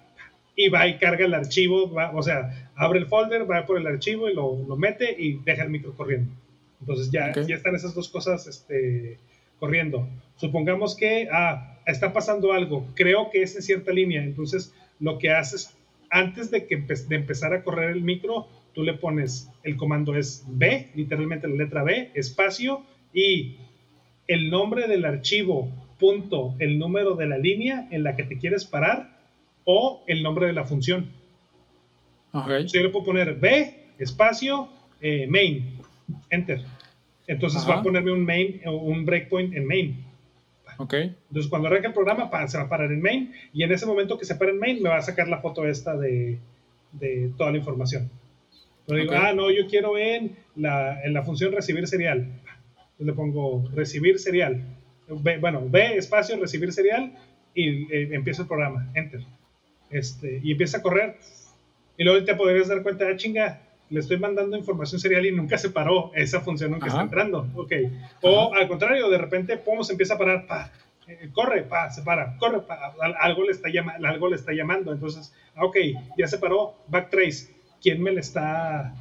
y 0.57 0.69
va 0.69 0.87
y 0.87 0.99
carga 0.99 1.25
el 1.25 1.35
archivo, 1.35 1.93
o 2.15 2.23
sea, 2.23 2.71
abre 2.77 3.01
el 3.01 3.07
folder, 3.07 3.51
va 3.51 3.67
por 3.67 3.79
el 3.79 3.87
archivo 3.87 4.29
y 4.29 4.35
lo, 4.35 4.57
lo 4.69 4.77
mete 4.77 5.15
y 5.19 5.41
deja 5.45 5.65
el 5.65 5.71
micro 5.71 5.95
corriendo. 5.95 6.33
Entonces 6.81 7.11
ya, 7.11 7.33
ya 7.33 7.57
están 7.57 7.75
esas 7.75 7.95
dos 7.95 8.09
cosas 8.09 8.47
este, 8.47 9.19
corriendo. 9.59 10.09
Supongamos 10.37 10.97
que 10.97 11.29
ah, 11.33 11.79
está 11.87 12.13
pasando 12.13 12.53
algo, 12.53 12.87
creo 12.95 13.31
que 13.31 13.43
es 13.43 13.57
en 13.57 13.63
cierta 13.63 13.93
línea, 13.93 14.23
entonces 14.23 14.73
lo 15.01 15.19
que 15.19 15.31
haces 15.31 15.75
antes 16.11 16.51
de 16.51 16.67
que 16.67 16.77
de 16.77 17.17
empezar 17.17 17.53
a 17.53 17.65
correr 17.65 17.91
el 17.91 18.03
micro, 18.03 18.47
tú 18.75 18.83
le 18.83 18.95
pones, 18.95 19.51
el 19.63 19.77
comando 19.77 20.15
es 20.17 20.45
B, 20.47 20.91
literalmente 20.95 21.49
la 21.49 21.55
letra 21.55 21.83
B, 21.83 22.11
espacio, 22.15 22.83
y 23.13 23.57
el 24.27 24.51
nombre 24.51 24.89
del 24.89 25.05
archivo, 25.05 25.71
punto, 25.99 26.55
el 26.59 26.79
número 26.79 27.15
de 27.15 27.27
la 27.27 27.39
línea 27.39 27.89
en 27.91 28.03
la 28.03 28.17
que 28.17 28.25
te 28.25 28.39
quieres 28.39 28.65
parar, 28.65 29.19
o 29.65 30.03
el 30.07 30.23
nombre 30.23 30.47
de 30.47 30.53
la 30.53 30.65
función. 30.65 31.11
Okay. 32.33 32.67
yo 32.67 32.83
le 32.83 32.89
puedo 32.89 33.07
poner 33.07 33.35
B, 33.37 33.93
espacio, 33.99 34.69
eh, 35.01 35.27
main, 35.29 35.79
enter. 36.31 36.63
Entonces 37.27 37.67
va 37.69 37.77
a 37.77 37.83
ponerme 37.83 38.13
un 38.13 38.25
main, 38.25 38.61
un 38.67 39.07
breakpoint 39.07 39.55
en 39.55 39.67
main. 39.67 40.05
Ok. 40.79 40.95
Entonces 40.95 41.49
cuando 41.49 41.69
arranque 41.69 41.87
el 41.87 41.93
programa 41.93 42.29
se 42.49 42.59
va 42.59 42.65
a 42.65 42.69
parar 42.69 42.91
en 42.91 43.01
main 43.01 43.33
y 43.53 43.63
en 43.63 43.73
ese 43.73 43.87
momento 43.87 44.19
que 44.19 44.25
se 44.25 44.35
para 44.35 44.51
en 44.51 44.59
main 44.59 44.83
me 44.83 44.89
va 44.89 44.97
a 44.97 45.03
sacar 45.03 45.29
la 45.29 45.39
foto 45.39 45.65
esta 45.65 45.97
de, 45.97 46.39
de 46.93 47.31
toda 47.39 47.53
la 47.53 47.59
información. 47.59 48.11
Pero 48.87 49.01
digo, 49.01 49.13
ah, 49.15 49.33
no, 49.33 49.51
yo 49.51 49.67
quiero 49.67 49.97
en 49.99 50.37
la, 50.57 51.03
en 51.03 51.15
la 51.15 51.23
función 51.23 51.53
recibir 51.53 51.87
serial. 51.87 52.19
Entonces 52.19 53.07
le 53.07 53.13
pongo 53.13 53.69
recibir 53.75 54.19
serial. 54.19 54.63
bueno, 55.41 55.63
B 55.69 55.97
espacio 55.97 56.39
recibir 56.39 56.73
serial 56.73 57.13
y 57.55 57.93
eh, 57.93 58.11
empieza 58.13 58.43
el 58.43 58.49
programa, 58.49 58.91
enter. 58.95 59.21
Este, 59.91 60.41
y 60.43 60.53
empieza 60.53 60.79
a 60.79 60.83
correr. 60.83 61.17
Y 61.97 62.05
luego 62.05 62.25
te 62.25 62.35
podrías 62.35 62.69
dar 62.69 62.83
cuenta, 62.83 63.07
ah, 63.09 63.17
chinga, 63.17 63.61
le 63.91 64.01
estoy 64.01 64.19
mandando 64.19 64.57
información 64.57 65.01
serial 65.01 65.25
y 65.27 65.33
nunca 65.33 65.57
se 65.59 65.71
paró, 65.71 66.11
esa 66.15 66.41
función 66.41 66.73
nunca 66.73 66.89
está 66.89 67.03
entrando, 67.03 67.49
ok. 67.55 67.73
O 68.23 68.53
al 68.55 68.67
contrario, 68.67 69.09
de 69.09 69.19
repente, 69.19 69.57
pum, 69.57 69.83
se 69.85 69.93
empieza 69.93 70.15
a 70.15 70.19
parar, 70.19 70.47
pa, 70.47 70.73
eh, 71.07 71.29
corre, 71.33 71.63
pa, 71.63 71.91
se 71.91 72.03
para, 72.03 72.37
corre, 72.39 72.61
pa, 72.61 72.95
algo 73.21 73.45
le 73.45 73.53
está, 73.53 73.69
llamando 73.69 74.09
algo 74.09 74.29
le 74.29 74.37
está 74.37 74.53
llamando, 74.53 74.93
entonces, 74.93 75.33
ah, 75.55 75.65
ok, 75.65 75.77
ya 76.19 76.27
se 76.27 76.39
paró, 76.39 76.75
backtrace, 76.89 77.54
¿quién 77.85 78.03
me 78.03 78.13
le 78.13 78.21
está... 78.21 78.95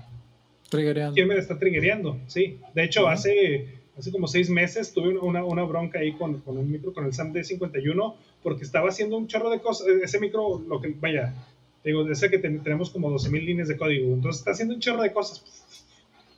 Triggereando. 0.70 1.14
¿Quién 1.14 1.28
me 1.30 1.36
le 1.36 1.40
está 1.40 1.58
triggereando? 1.58 2.20
Sí, 2.28 2.60
de 2.76 2.84
hecho, 2.84 3.08
hace, 3.08 3.68
hace 3.98 4.12
como 4.12 4.28
seis 4.28 4.50
meses 4.50 4.92
tuve 4.92 5.18
una, 5.18 5.46
una 5.46 5.64
bronca 5.64 6.00
ahí 6.00 6.12
con, 6.14 6.42
con 6.42 6.58
un 6.58 6.70
micro, 6.70 6.94
con 6.94 7.06
el 7.06 7.14
SAM 7.14 7.32
D51, 7.32 8.16
porque 8.42 8.64
estaba 8.64 8.90
haciendo 8.90 9.16
un 9.16 9.28
chorro 9.28 9.50
de 9.50 9.62
cosas, 9.62 9.88
ese 9.88 10.20
micro, 10.20 10.60
lo 10.68 10.82
que, 10.82 10.94
vaya, 11.00 11.34
digo, 11.84 12.06
ese 12.10 12.30
que 12.30 12.40
tenemos 12.40 12.90
como 12.90 13.10
12.000 13.10 13.46
líneas 13.46 13.68
de 13.70 13.78
código, 13.78 14.14
entonces 14.14 14.40
está 14.40 14.52
haciendo 14.52 14.74
un 14.74 14.82
chorro 14.82 15.02
de 15.02 15.14
cosas 15.14 15.46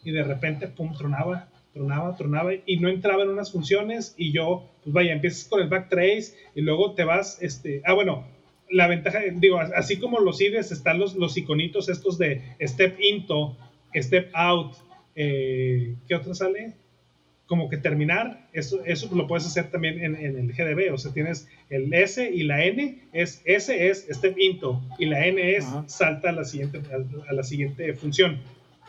y 0.04 0.12
de 0.12 0.24
repente, 0.24 0.68
pum, 0.68 0.94
tronaba, 0.96 1.50
tronaba, 1.74 2.16
tronaba 2.16 2.52
y 2.54 2.78
no 2.78 2.90
entraba 2.90 3.24
en 3.24 3.30
unas 3.30 3.52
funciones 3.52 4.14
y 4.18 4.32
yo, 4.32 4.70
pues 4.84 4.94
vaya, 4.94 5.14
empiezas 5.14 5.46
con 5.46 5.62
el 5.62 5.70
backtrace 5.70 6.36
y 6.54 6.62
luego 6.62 6.94
te 6.94 7.06
vas, 7.06 7.42
este, 7.42 7.82
ah, 7.86 7.94
bueno, 7.94 8.28
la 8.70 8.88
ventaja, 8.88 9.20
digo, 9.34 9.60
así 9.60 9.98
como 9.98 10.20
los 10.20 10.42
IDEs 10.42 10.72
están 10.72 11.00
los, 11.00 11.16
los 11.16 11.38
iconitos 11.38 11.90
estos 11.90 12.18
de 12.18 12.42
step 12.62 12.98
into, 13.00 13.58
step 13.94 14.30
out, 14.34 14.74
eh, 15.16 15.96
¿qué 16.08 16.16
otro 16.16 16.34
sale? 16.34 16.74
como 17.48 17.70
que 17.70 17.78
terminar, 17.78 18.48
eso, 18.54 18.84
eso 18.86 19.14
lo 19.16 19.28
puedes 19.28 19.46
hacer 19.46 19.70
también 19.70 20.04
en, 20.04 20.16
el 20.16 20.52
GDB, 20.52 20.92
o 20.92 20.98
sea, 20.98 21.14
tienes 21.14 21.48
el 21.70 21.94
S 21.94 22.28
y 22.28 22.44
la 22.44 22.64
N, 22.64 23.04
es 23.14 23.42
S 23.46 23.88
es 23.88 24.08
step 24.10 24.38
into 24.38 24.82
y 24.98 25.06
la 25.06 25.26
N 25.28 25.56
es 25.56 25.66
salta 25.86 26.30
a 26.30 26.32
la 26.32 26.44
siguiente, 26.44 26.82
a, 27.28 27.34
la 27.34 27.44
siguiente 27.44 27.94
función. 27.94 28.40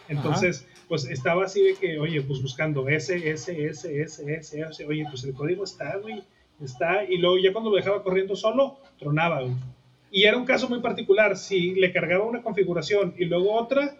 Entonces, 0.08 0.66
pues 0.88 1.04
estaba 1.04 1.44
así 1.44 1.62
de 1.62 1.74
que, 1.74 1.98
oye, 1.98 2.22
pues 2.22 2.40
buscando 2.40 2.88
S, 2.88 3.14
S, 3.14 3.66
S, 3.66 4.00
S, 4.00 4.34
S, 4.34 4.60
S, 4.60 4.86
oye, 4.86 5.04
pues 5.10 5.24
el 5.24 5.34
código 5.34 5.64
está, 5.64 5.96
güey, 5.96 6.22
está, 6.64 7.04
y 7.04 7.18
luego 7.18 7.38
ya 7.38 7.52
cuando 7.52 7.70
lo 7.70 7.76
dejaba 7.76 8.02
corriendo 8.02 8.36
solo, 8.36 8.78
tronaba, 8.98 9.42
güey. 9.42 9.54
Y 10.10 10.24
era 10.24 10.36
un 10.36 10.44
caso 10.44 10.68
muy 10.68 10.80
particular, 10.80 11.36
si 11.36 11.74
le 11.74 11.92
cargaba 11.92 12.24
una 12.24 12.42
configuración 12.42 13.14
y 13.18 13.24
luego 13.26 13.52
otra, 13.52 13.96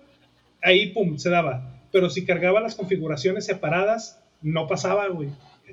ahí, 0.62 0.92
pum, 0.92 1.18
se 1.18 1.30
daba. 1.30 1.80
Pero 1.92 2.10
si 2.10 2.24
cargaba 2.24 2.60
las 2.60 2.74
configuraciones 2.74 3.46
separadas, 3.46 4.22
no 4.42 4.66
pasaba, 4.66 5.08
güey. 5.08 5.28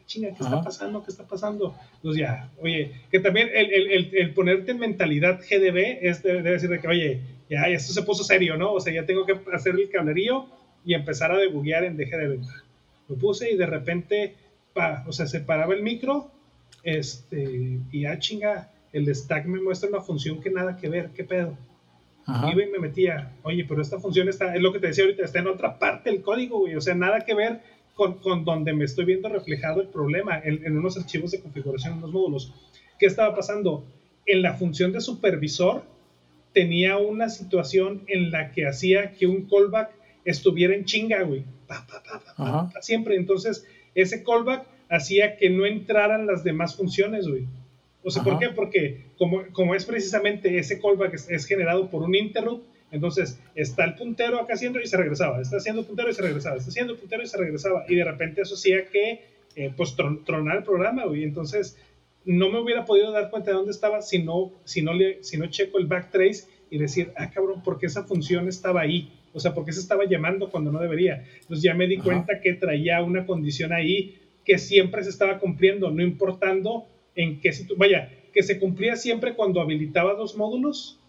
Chinga, 0.06 0.30
¿qué 0.30 0.44
está 0.44 0.62
pasando? 0.62 1.04
¿Qué 1.04 1.12
está 1.12 1.24
pasando? 1.24 1.76
Entonces 1.96 2.22
ya, 2.22 2.50
oye, 2.62 2.92
que 3.12 3.20
también 3.20 3.50
el, 3.54 4.34
ponerte 4.34 4.72
en 4.72 4.80
mentalidad 4.80 5.40
GDB 5.40 6.00
es 6.02 6.24
de, 6.24 6.42
decir 6.42 6.70
de 6.70 6.80
que, 6.80 6.88
oye, 6.88 7.22
ya, 7.50 7.68
esto 7.68 7.94
se 7.94 8.02
puso 8.02 8.24
serio, 8.24 8.58
¿no? 8.58 8.74
O 8.74 8.80
sea, 8.80 8.94
ya 8.94 9.06
tengo 9.06 9.26
que 9.26 9.40
hacer 9.54 9.76
el 9.76 9.90
cablerío 9.90 10.48
y 10.84 10.94
empezar 10.94 11.32
a 11.32 11.38
debuguear 11.38 11.84
en 11.86 11.96
DGDB. 11.96 12.42
Lo 13.08 13.16
puse 13.16 13.52
y 13.52 13.56
de 13.56 13.66
repente, 13.66 14.36
pa, 14.74 15.06
o 15.08 15.12
sea, 15.12 15.28
se 15.28 15.40
paraba 15.40 15.74
el 15.74 15.84
micro, 15.84 16.32
este, 16.84 17.80
y 17.92 18.02
ya 18.02 18.20
chinga, 18.20 18.72
el 18.92 19.14
stack 19.14 19.46
me 19.46 19.62
muestra 19.62 19.90
una 19.90 20.02
función 20.02 20.42
que 20.42 20.50
nada 20.50 20.78
que 20.78 20.90
ver, 20.90 21.10
¿qué 21.16 21.24
pedo? 21.24 21.58
Iba 22.28 22.64
y 22.64 22.72
me 22.72 22.80
metía, 22.80 23.34
oye, 23.44 23.66
pero 23.68 23.82
esta 23.82 24.00
función 24.00 24.30
está, 24.30 24.56
es 24.56 24.62
lo 24.62 24.72
que 24.72 24.80
te 24.80 24.88
decía 24.88 25.04
ahorita, 25.04 25.26
está 25.26 25.40
en 25.40 25.48
otra 25.48 25.78
parte 25.78 26.10
del 26.10 26.22
código, 26.22 26.60
güey, 26.60 26.76
o 26.76 26.82
sea, 26.82 26.96
nada 26.96 27.22
que 27.22 27.34
ver 27.34 27.62
con, 27.96 28.20
con, 28.20 28.46
donde 28.46 28.74
me 28.74 28.86
estoy 28.86 29.06
viendo 29.06 29.28
reflejado 29.30 29.82
el 29.82 29.88
problema 29.88 30.40
en, 30.40 30.66
en, 30.66 30.78
unos 30.78 30.98
archivos 30.98 31.32
de 31.32 31.42
configuración, 31.42 31.94
en 31.94 32.00
unos 32.00 32.12
módulos. 32.12 32.54
¿Qué 32.98 33.06
estaba 33.06 33.36
pasando? 33.36 33.86
En 34.26 34.42
la 34.42 34.54
función 34.54 34.94
de 34.94 35.02
supervisor 35.02 35.84
tenía 36.54 36.98
una 36.98 37.30
situación 37.30 38.04
en 38.08 38.32
la 38.32 38.52
que 38.52 38.68
hacía 38.68 39.12
que 39.12 39.28
un 39.28 39.48
callback 39.48 39.92
estuviera 40.24 40.74
en 40.76 40.86
chinga, 40.86 41.24
güey. 41.24 41.44
siempre. 42.82 43.16
Entonces, 43.16 43.66
ese 43.96 44.24
callback 44.24 44.66
hacía 44.96 45.38
que 45.38 45.50
no 45.50 45.66
entraran 45.66 46.28
las 46.28 46.44
demás 46.44 46.76
funciones, 46.76 47.28
güey. 47.28 47.46
O 48.04 48.12
sea, 48.12 48.24
¿por 48.24 48.38
qué? 48.38 48.50
Porque 48.50 49.06
como, 49.18 49.44
como 49.54 49.76
es 49.76 49.86
precisamente 49.86 50.58
ese 50.58 50.80
callback 50.80 51.14
es, 51.14 51.30
es 51.30 51.46
generado 51.46 51.90
por 51.90 52.04
un 52.04 52.16
interrupt, 52.16 52.66
entonces, 52.94 53.40
está 53.56 53.86
el 53.86 53.96
puntero 53.96 54.40
acá 54.40 54.54
haciendo 54.54 54.80
y 54.80 54.86
se 54.86 54.98
regresaba, 54.98 55.42
está 55.42 55.58
haciendo 55.58 55.84
puntero 55.84 56.12
y 56.12 56.14
se 56.14 56.22
regresaba, 56.22 56.58
está 56.58 56.70
haciendo 56.70 56.96
puntero 56.96 57.24
y 57.24 57.26
se 57.26 57.38
regresaba. 57.38 57.86
Y 57.90 57.96
de 57.96 58.04
repente 58.04 58.42
eso 58.42 58.54
hacía 58.54 58.86
que, 58.86 59.22
eh, 59.56 59.74
pues, 59.76 59.96
tronar 59.96 60.58
el 60.58 60.64
programa, 60.64 61.04
y 61.16 61.24
entonces 61.24 61.76
no 62.24 62.50
me 62.52 62.60
hubiera 62.60 62.86
podido 62.86 63.12
dar 63.12 63.32
cuenta 63.32 63.50
de 63.50 63.58
dónde 63.58 63.72
estaba 63.72 64.04
si 64.04 64.22
no, 64.22 64.52
si 64.64 64.84
no, 64.84 64.94
le, 64.94 65.24
si 65.24 65.38
no 65.38 65.48
checo 65.48 65.80
el 65.80 65.88
backtrace 65.88 66.46
y 66.70 66.78
decir, 66.78 67.12
ah, 67.18 67.32
cabrón, 67.32 67.64
¿por 67.64 67.80
qué 67.80 67.88
esa 67.88 68.04
función 68.04 68.48
estaba 68.48 68.82
ahí? 68.82 69.12
O 69.34 69.40
sea, 69.40 69.56
¿por 69.56 69.66
qué 69.66 69.74
se 69.74 69.80
estaba 69.80 70.06
llamando 70.06 70.52
cuando 70.52 70.72
no 70.72 70.80
debería? 70.80 71.26
Entonces 71.42 71.64
ya 71.64 71.74
me 71.74 71.88
di 71.88 71.98
cuenta 71.98 72.40
que 72.42 72.54
traía 72.54 73.02
una 73.02 73.26
condición 73.26 73.74
ahí 73.74 74.20
que 74.46 74.58
siempre 74.58 75.04
se 75.04 75.10
estaba 75.10 75.40
cumpliendo, 75.40 75.90
no 75.92 76.04
importando 76.04 76.86
en 77.16 77.40
qué 77.40 77.52
situación, 77.52 77.80
vaya, 77.80 78.12
que 78.34 78.44
se 78.44 78.60
cumplía 78.60 78.96
siempre 78.96 79.36
cuando 79.36 79.62
habilitaba 79.62 80.16
dos 80.16 80.36
módulos 80.36 81.00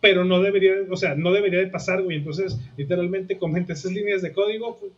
pero 0.00 0.24
no 0.24 0.40
debería, 0.40 0.72
o 0.90 0.96
sea, 0.96 1.14
no 1.14 1.32
debería 1.32 1.60
de 1.60 1.66
pasar, 1.66 2.02
güey. 2.02 2.16
Entonces, 2.16 2.58
literalmente, 2.76 3.38
con 3.38 3.56
esas 3.56 3.92
líneas 3.92 4.22
de 4.22 4.32
código, 4.32 4.78
pues, 4.78 4.92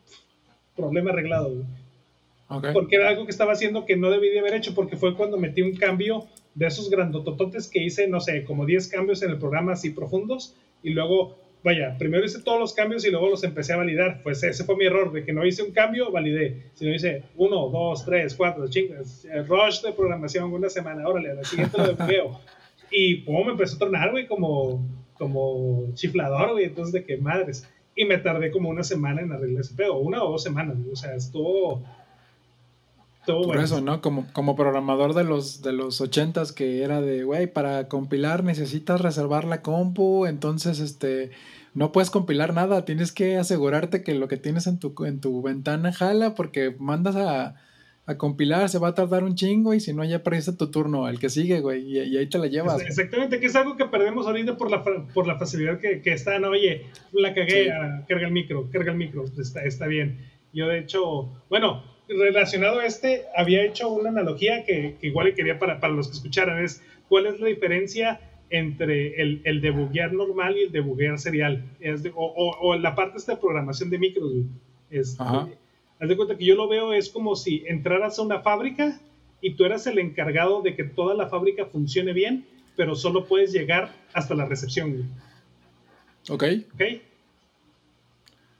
problema 0.76 1.10
arreglado, 1.10 1.50
güey. 1.50 2.72
Porque 2.74 2.96
era 2.96 3.08
algo 3.08 3.24
que 3.24 3.30
estaba 3.30 3.52
haciendo 3.52 3.86
que 3.86 3.96
no 3.96 4.10
debía 4.10 4.30
de 4.30 4.40
haber 4.40 4.54
hecho, 4.54 4.74
porque 4.74 4.96
fue 4.96 5.16
cuando 5.16 5.38
metí 5.38 5.62
un 5.62 5.74
cambio 5.74 6.26
de 6.54 6.66
esos 6.66 6.90
grandotototes 6.90 7.66
que 7.66 7.82
hice, 7.82 8.06
no 8.08 8.20
sé, 8.20 8.44
como 8.44 8.66
10 8.66 8.88
cambios 8.88 9.22
en 9.22 9.30
el 9.30 9.38
programa 9.38 9.72
así 9.72 9.90
profundos, 9.90 10.54
y 10.82 10.90
luego, 10.90 11.38
vaya, 11.62 11.96
primero 11.98 12.24
hice 12.24 12.42
todos 12.42 12.58
los 12.58 12.72
cambios 12.72 13.04
y 13.04 13.10
luego 13.10 13.30
los 13.30 13.44
empecé 13.44 13.72
a 13.72 13.76
validar. 13.76 14.20
Pues 14.22 14.42
ese 14.42 14.64
fue 14.64 14.76
mi 14.76 14.86
error, 14.86 15.12
de 15.12 15.24
que 15.24 15.32
no 15.32 15.44
hice 15.46 15.62
un 15.62 15.72
cambio, 15.72 16.10
validé. 16.10 16.70
Sino 16.74 16.94
hice 16.94 17.22
uno, 17.36 17.68
dos, 17.68 18.04
tres, 18.04 18.34
cuatro, 18.34 18.68
chingas, 18.68 19.26
rush 19.46 19.82
de 19.82 19.92
programación 19.92 20.52
una 20.52 20.68
semana, 20.68 21.06
órale, 21.08 21.30
a 21.30 21.34
la 21.34 21.44
siguiente 21.44 21.78
lo 21.78 21.96
veo 22.06 22.40
y 22.92 23.16
pum, 23.16 23.46
me 23.46 23.52
empezó 23.52 23.76
a 23.76 23.78
tornar, 23.80 24.10
güey, 24.10 24.26
como, 24.26 24.86
como 25.14 25.92
chiflador, 25.94 26.52
güey. 26.52 26.66
Entonces, 26.66 26.92
de 26.92 27.04
qué 27.04 27.16
madres. 27.16 27.68
Y 27.96 28.04
me 28.04 28.18
tardé 28.18 28.50
como 28.50 28.68
una 28.68 28.84
semana 28.84 29.22
en 29.22 29.32
arreglar 29.32 29.62
ese 29.62 29.74
pedo, 29.74 29.98
una 29.98 30.22
o 30.22 30.32
dos 30.32 30.42
semanas, 30.42 30.76
O 30.90 30.96
sea, 30.96 31.14
estuvo. 31.14 31.82
Todo 33.24 33.42
Por 33.42 33.58
eso, 33.58 33.80
¿no? 33.80 34.00
Como, 34.00 34.26
como 34.32 34.56
programador 34.56 35.14
de 35.14 35.22
los, 35.22 35.62
de 35.62 35.72
los 35.72 36.00
ochentas 36.00 36.52
que 36.52 36.82
era 36.82 37.00
de, 37.00 37.22
güey, 37.22 37.46
para 37.46 37.88
compilar 37.88 38.42
necesitas 38.42 39.00
reservar 39.00 39.44
la 39.44 39.62
compu, 39.62 40.26
entonces, 40.26 40.80
este, 40.80 41.30
no 41.74 41.92
puedes 41.92 42.10
compilar 42.10 42.52
nada, 42.52 42.84
tienes 42.84 43.12
que 43.12 43.36
asegurarte 43.36 44.02
que 44.02 44.14
lo 44.14 44.26
que 44.26 44.38
tienes 44.38 44.66
en 44.66 44.78
tu, 44.78 44.92
en 45.04 45.20
tu 45.20 45.40
ventana 45.40 45.92
jala 45.92 46.34
porque 46.34 46.74
mandas 46.78 47.14
a, 47.14 47.54
a 48.06 48.18
compilar, 48.18 48.68
se 48.68 48.78
va 48.78 48.88
a 48.88 48.94
tardar 48.94 49.22
un 49.22 49.36
chingo 49.36 49.72
y 49.72 49.80
si 49.80 49.92
no 49.92 50.04
ya 50.04 50.24
perdiste 50.24 50.52
tu 50.52 50.70
turno, 50.70 51.08
el 51.08 51.20
que 51.20 51.28
sigue, 51.28 51.60
güey, 51.60 51.98
y, 51.98 52.16
ahí 52.16 52.26
te 52.26 52.38
la 52.38 52.48
llevas. 52.48 52.82
Exactamente, 52.82 53.38
que 53.38 53.46
es 53.46 53.54
algo 53.54 53.76
que 53.76 53.84
perdemos 53.84 54.26
ahorita 54.26 54.56
por 54.56 54.70
la, 54.70 54.82
por 54.82 55.26
la 55.26 55.38
facilidad 55.38 55.78
que, 55.78 56.02
que 56.02 56.12
está, 56.12 56.40
no, 56.40 56.48
oye, 56.48 56.86
la 57.12 57.32
cagué, 57.32 57.70
ah, 57.70 58.04
carga 58.08 58.26
el 58.26 58.32
micro, 58.32 58.68
carga 58.72 58.90
el 58.90 58.98
micro, 58.98 59.24
está, 59.38 59.62
está 59.62 59.86
bien. 59.86 60.18
Yo 60.52 60.66
de 60.66 60.80
hecho, 60.80 61.30
bueno, 61.48 61.84
relacionado 62.18 62.80
a 62.80 62.86
este, 62.86 63.24
había 63.36 63.64
hecho 63.64 63.88
una 63.88 64.10
analogía 64.10 64.64
que, 64.64 64.96
que 65.00 65.06
igual 65.06 65.34
quería 65.34 65.58
para, 65.58 65.80
para, 65.80 65.92
los 65.92 66.08
que 66.08 66.14
escucharan, 66.14 66.64
es 66.64 66.82
cuál 67.08 67.26
es 67.26 67.40
la 67.40 67.46
diferencia 67.46 68.20
entre 68.50 69.20
el, 69.20 69.40
el 69.44 69.60
debuguear 69.60 70.12
normal 70.12 70.56
y 70.56 70.64
el 70.64 70.72
debuguear 70.72 71.18
serial, 71.18 71.64
es 71.80 72.02
o, 72.14 72.56
o, 72.60 72.76
la 72.76 72.94
parte 72.94 73.18
esta 73.18 73.32
de 73.32 73.40
programación 73.40 73.90
de 73.90 73.98
micros, 73.98 74.32
es, 74.90 75.18
Haz 75.20 76.08
de 76.08 76.16
cuenta 76.16 76.36
que 76.36 76.44
yo 76.44 76.56
lo 76.56 76.66
veo 76.66 76.92
es 76.92 77.08
como 77.08 77.36
si 77.36 77.62
entraras 77.68 78.18
a 78.18 78.22
una 78.22 78.40
fábrica 78.40 79.00
y 79.40 79.54
tú 79.54 79.64
eras 79.64 79.86
el 79.86 80.00
encargado 80.00 80.60
de 80.60 80.74
que 80.74 80.82
toda 80.82 81.14
la 81.14 81.28
fábrica 81.28 81.66
funcione 81.66 82.12
bien, 82.12 82.44
pero 82.76 82.96
solo 82.96 83.24
puedes 83.24 83.52
llegar 83.52 83.92
hasta 84.12 84.34
la 84.34 84.44
recepción. 84.44 85.08
Ok. 86.28 86.44
Ok. 86.74 86.82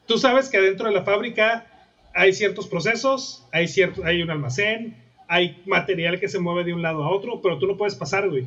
Tú 0.07 0.19
sabes 0.19 0.49
que 0.49 0.61
dentro 0.61 0.87
de 0.87 0.95
la 0.95 1.03
fábrica 1.03 1.67
hay 2.15 2.33
ciertos 2.33 2.67
procesos, 2.67 3.47
hay, 3.53 3.69
cierto, 3.69 4.05
hay 4.05 4.23
un 4.23 4.31
almacén, 4.31 4.97
hay 5.29 5.63
material 5.67 6.21
que 6.21 6.29
se 6.29 6.39
mueve 6.39 6.65
de 6.65 6.75
un 6.75 6.83
lado 6.83 7.05
a 7.05 7.11
otro, 7.11 7.41
pero 7.41 7.59
tú 7.59 7.67
no 7.67 7.77
puedes 7.77 7.95
pasar, 7.95 8.29
güey. 8.29 8.47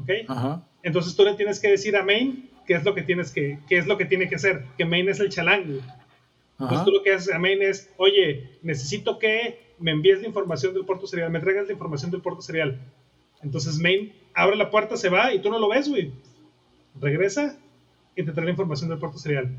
¿Ok? 0.00 0.10
Ajá. 0.28 0.62
Entonces 0.82 1.16
tú 1.16 1.24
le 1.24 1.34
tienes 1.34 1.60
que 1.60 1.68
decir 1.68 1.96
a 1.96 2.02
Main 2.02 2.50
qué 2.66 2.74
es 2.74 2.84
lo 2.84 2.94
que 2.94 3.02
tienes 3.02 3.32
que, 3.32 3.58
qué 3.68 3.78
es 3.78 3.86
lo 3.86 3.96
que 3.96 4.04
tiene 4.04 4.28
que 4.28 4.36
hacer, 4.36 4.64
que 4.76 4.84
Main 4.84 5.08
es 5.08 5.20
el 5.20 5.30
chalán, 5.30 5.64
güey. 5.64 5.80
Entonces 6.58 6.84
tú 6.84 6.90
lo 6.90 7.02
que 7.02 7.12
haces 7.12 7.34
a 7.34 7.38
Main 7.38 7.62
es, 7.62 7.90
oye, 7.98 8.50
necesito 8.62 9.18
que 9.18 9.74
me 9.78 9.90
envíes 9.90 10.20
la 10.20 10.28
información 10.28 10.72
del 10.74 10.84
puerto 10.84 11.06
serial, 11.06 11.30
me 11.30 11.40
traigas 11.40 11.66
la 11.66 11.72
información 11.72 12.10
del 12.10 12.22
puerto 12.22 12.40
serial. 12.40 12.80
Entonces 13.42 13.78
Main 13.78 14.12
abre 14.34 14.56
la 14.56 14.70
puerta, 14.70 14.96
se 14.96 15.08
va 15.08 15.32
y 15.34 15.40
tú 15.40 15.50
no 15.50 15.58
lo 15.58 15.68
ves, 15.68 15.88
güey. 15.88 16.12
Regresa 17.00 17.58
y 18.16 18.24
te 18.24 18.32
trae 18.32 18.46
la 18.46 18.52
información 18.52 18.88
del 18.88 18.98
puerto 18.98 19.18
serial. 19.18 19.50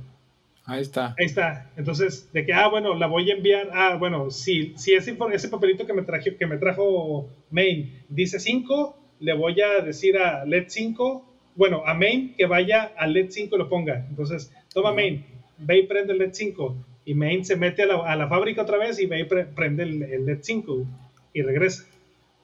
Ahí 0.69 0.81
está. 0.81 1.15
Ahí 1.17 1.25
está. 1.25 1.71
Entonces, 1.77 2.29
de 2.33 2.45
que, 2.45 2.51
ah, 2.53 2.67
bueno, 2.67 2.93
la 2.93 3.07
voy 3.07 3.31
a 3.31 3.36
enviar. 3.36 3.69
Ah, 3.74 3.95
bueno, 3.97 4.29
si, 4.29 4.74
si 4.77 4.93
ese, 4.93 5.17
ese 5.31 5.47
papelito 5.47 5.86
que 5.88 5.93
me, 5.93 6.01
traje, 6.01 6.36
que 6.36 6.45
me 6.45 6.57
trajo 6.57 7.29
Main 7.50 8.03
dice 8.09 8.38
5, 8.39 8.97
le 9.21 9.33
voy 9.33 9.59
a 9.62 9.81
decir 9.81 10.17
a 10.17 10.43
LED 10.45 10.65
5, 10.67 11.25
bueno, 11.55 11.83
a 11.86 11.93
Main 11.93 12.36
que 12.36 12.45
vaya 12.45 12.91
a 12.97 13.07
LED 13.07 13.27
5 13.29 13.55
y 13.55 13.59
lo 13.59 13.69
ponga. 13.69 14.05
Entonces, 14.09 14.53
toma. 14.74 14.91
Main, 14.93 15.25
ve 15.57 15.79
y 15.79 15.83
prende 15.88 16.12
el 16.13 16.19
LED 16.19 16.31
5. 16.33 16.75
Y 17.05 17.13
Main 17.13 17.45
se 17.45 17.55
mete 17.55 17.83
a 17.83 17.86
la, 17.86 17.95
a 18.12 18.15
la 18.17 18.27
fábrica 18.27 18.62
otra 18.63 18.77
vez 18.77 19.00
y 19.00 19.05
ve 19.05 19.21
y 19.21 19.24
pre- 19.24 19.45
prende 19.45 19.83
el, 19.83 20.03
el 20.03 20.25
LED 20.25 20.39
5 20.41 20.86
y 21.33 21.41
regresa. 21.43 21.86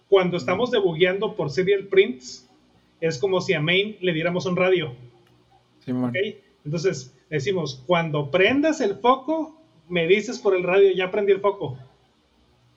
Cuando 0.07 0.37
estamos 0.37 0.71
debugueando 0.71 1.35
por 1.35 1.49
serial 1.49 1.87
prints, 1.87 2.49
es 3.01 3.17
como 3.17 3.41
si 3.41 3.53
a 3.53 3.59
Main 3.59 3.97
le 3.99 4.13
diéramos 4.13 4.45
un 4.45 4.55
radio. 4.55 4.93
Simón. 5.83 6.11
¿ok? 6.11 6.15
Entonces 6.63 7.13
decimos, 7.37 7.83
cuando 7.87 8.31
prendas 8.31 8.81
el 8.81 8.95
foco, 8.95 9.61
me 9.89 10.07
dices 10.07 10.39
por 10.39 10.55
el 10.55 10.63
radio, 10.63 10.91
ya 10.95 11.11
prendí 11.11 11.31
el 11.33 11.41
foco. 11.41 11.77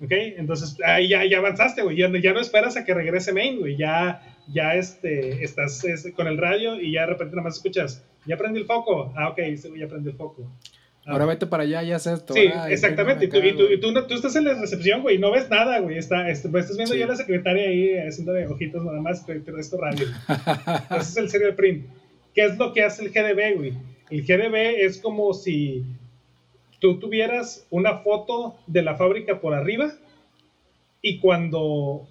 ¿Ok? 0.02 0.10
Entonces 0.12 0.76
ahí 0.84 1.08
ya, 1.08 1.24
ya 1.24 1.38
avanzaste, 1.38 1.82
güey. 1.82 1.96
Ya, 1.96 2.08
no- 2.08 2.18
ya 2.18 2.32
no 2.32 2.40
esperas 2.40 2.76
a 2.76 2.84
que 2.84 2.92
regrese 2.92 3.32
main, 3.32 3.58
güey. 3.58 3.76
Ya, 3.76 4.20
ya 4.52 4.74
este, 4.74 5.42
estás 5.42 5.82
es, 5.84 6.06
con 6.14 6.26
el 6.26 6.36
radio 6.36 6.78
y 6.80 6.92
ya 6.92 7.02
de 7.02 7.06
repente 7.08 7.34
nada 7.36 7.44
más 7.48 7.56
escuchas, 7.56 8.04
ya 8.26 8.36
prendí 8.36 8.60
el 8.60 8.66
foco. 8.66 9.12
Ah, 9.16 9.30
ok, 9.30 9.38
ya 9.78 9.88
prendí 9.88 10.10
el 10.10 10.16
foco. 10.16 10.50
Ah. 11.06 11.12
Ahora 11.12 11.24
vete 11.24 11.46
para 11.46 11.62
allá 11.62 11.82
y 11.84 11.92
haz 11.92 12.06
esto. 12.08 12.34
Sí, 12.34 12.50
exactamente. 12.68 13.24
Y 13.24 13.28
tú, 13.28 13.36
venme 13.36 13.48
y 13.48 13.50
acá, 13.52 13.58
tú- 13.58 13.72
y 13.72 13.80
tú 13.80 14.06
tú 14.06 14.14
estás 14.14 14.36
en 14.36 14.44
la 14.44 14.54
recepción, 14.54 15.00
güey, 15.02 15.16
y 15.16 15.18
no 15.18 15.30
ves 15.30 15.48
nada, 15.48 15.78
güey. 15.78 15.96
Está, 15.96 16.28
este, 16.28 16.48
pues, 16.48 16.64
estás 16.64 16.76
viendo 16.76 16.92
Sí. 16.94 16.98
ya 16.98 17.06
a 17.06 17.08
la 17.08 17.16
secretaria 17.16 17.68
ahí 17.68 17.96
haciendo 17.96 18.32
de 18.32 18.46
ojitos 18.48 18.84
nada 18.84 19.00
más, 19.00 19.22
pero 19.26 19.40
pero 19.44 19.58
esto 19.58 19.78
radio. 19.80 20.06
Ese 20.90 20.98
es 21.00 21.16
el 21.16 21.30
serial 21.30 21.54
print. 21.54 21.86
¿Qué 22.34 22.44
es 22.44 22.58
lo 22.58 22.72
que 22.74 22.82
hace 22.82 23.02
el 23.04 23.10
GDB, 23.12 23.54
güey? 23.56 23.72
El 24.10 24.22
GDB 24.22 24.84
es 24.84 24.98
como 24.98 25.32
si 25.32 25.84
tú 26.78 26.98
tuvieras 26.98 27.66
una 27.70 27.98
foto 27.98 28.56
de 28.66 28.82
la 28.82 28.94
fábrica 28.94 29.40
por 29.40 29.54
arriba 29.54 29.92
y 31.02 31.18
cuando 31.18 32.06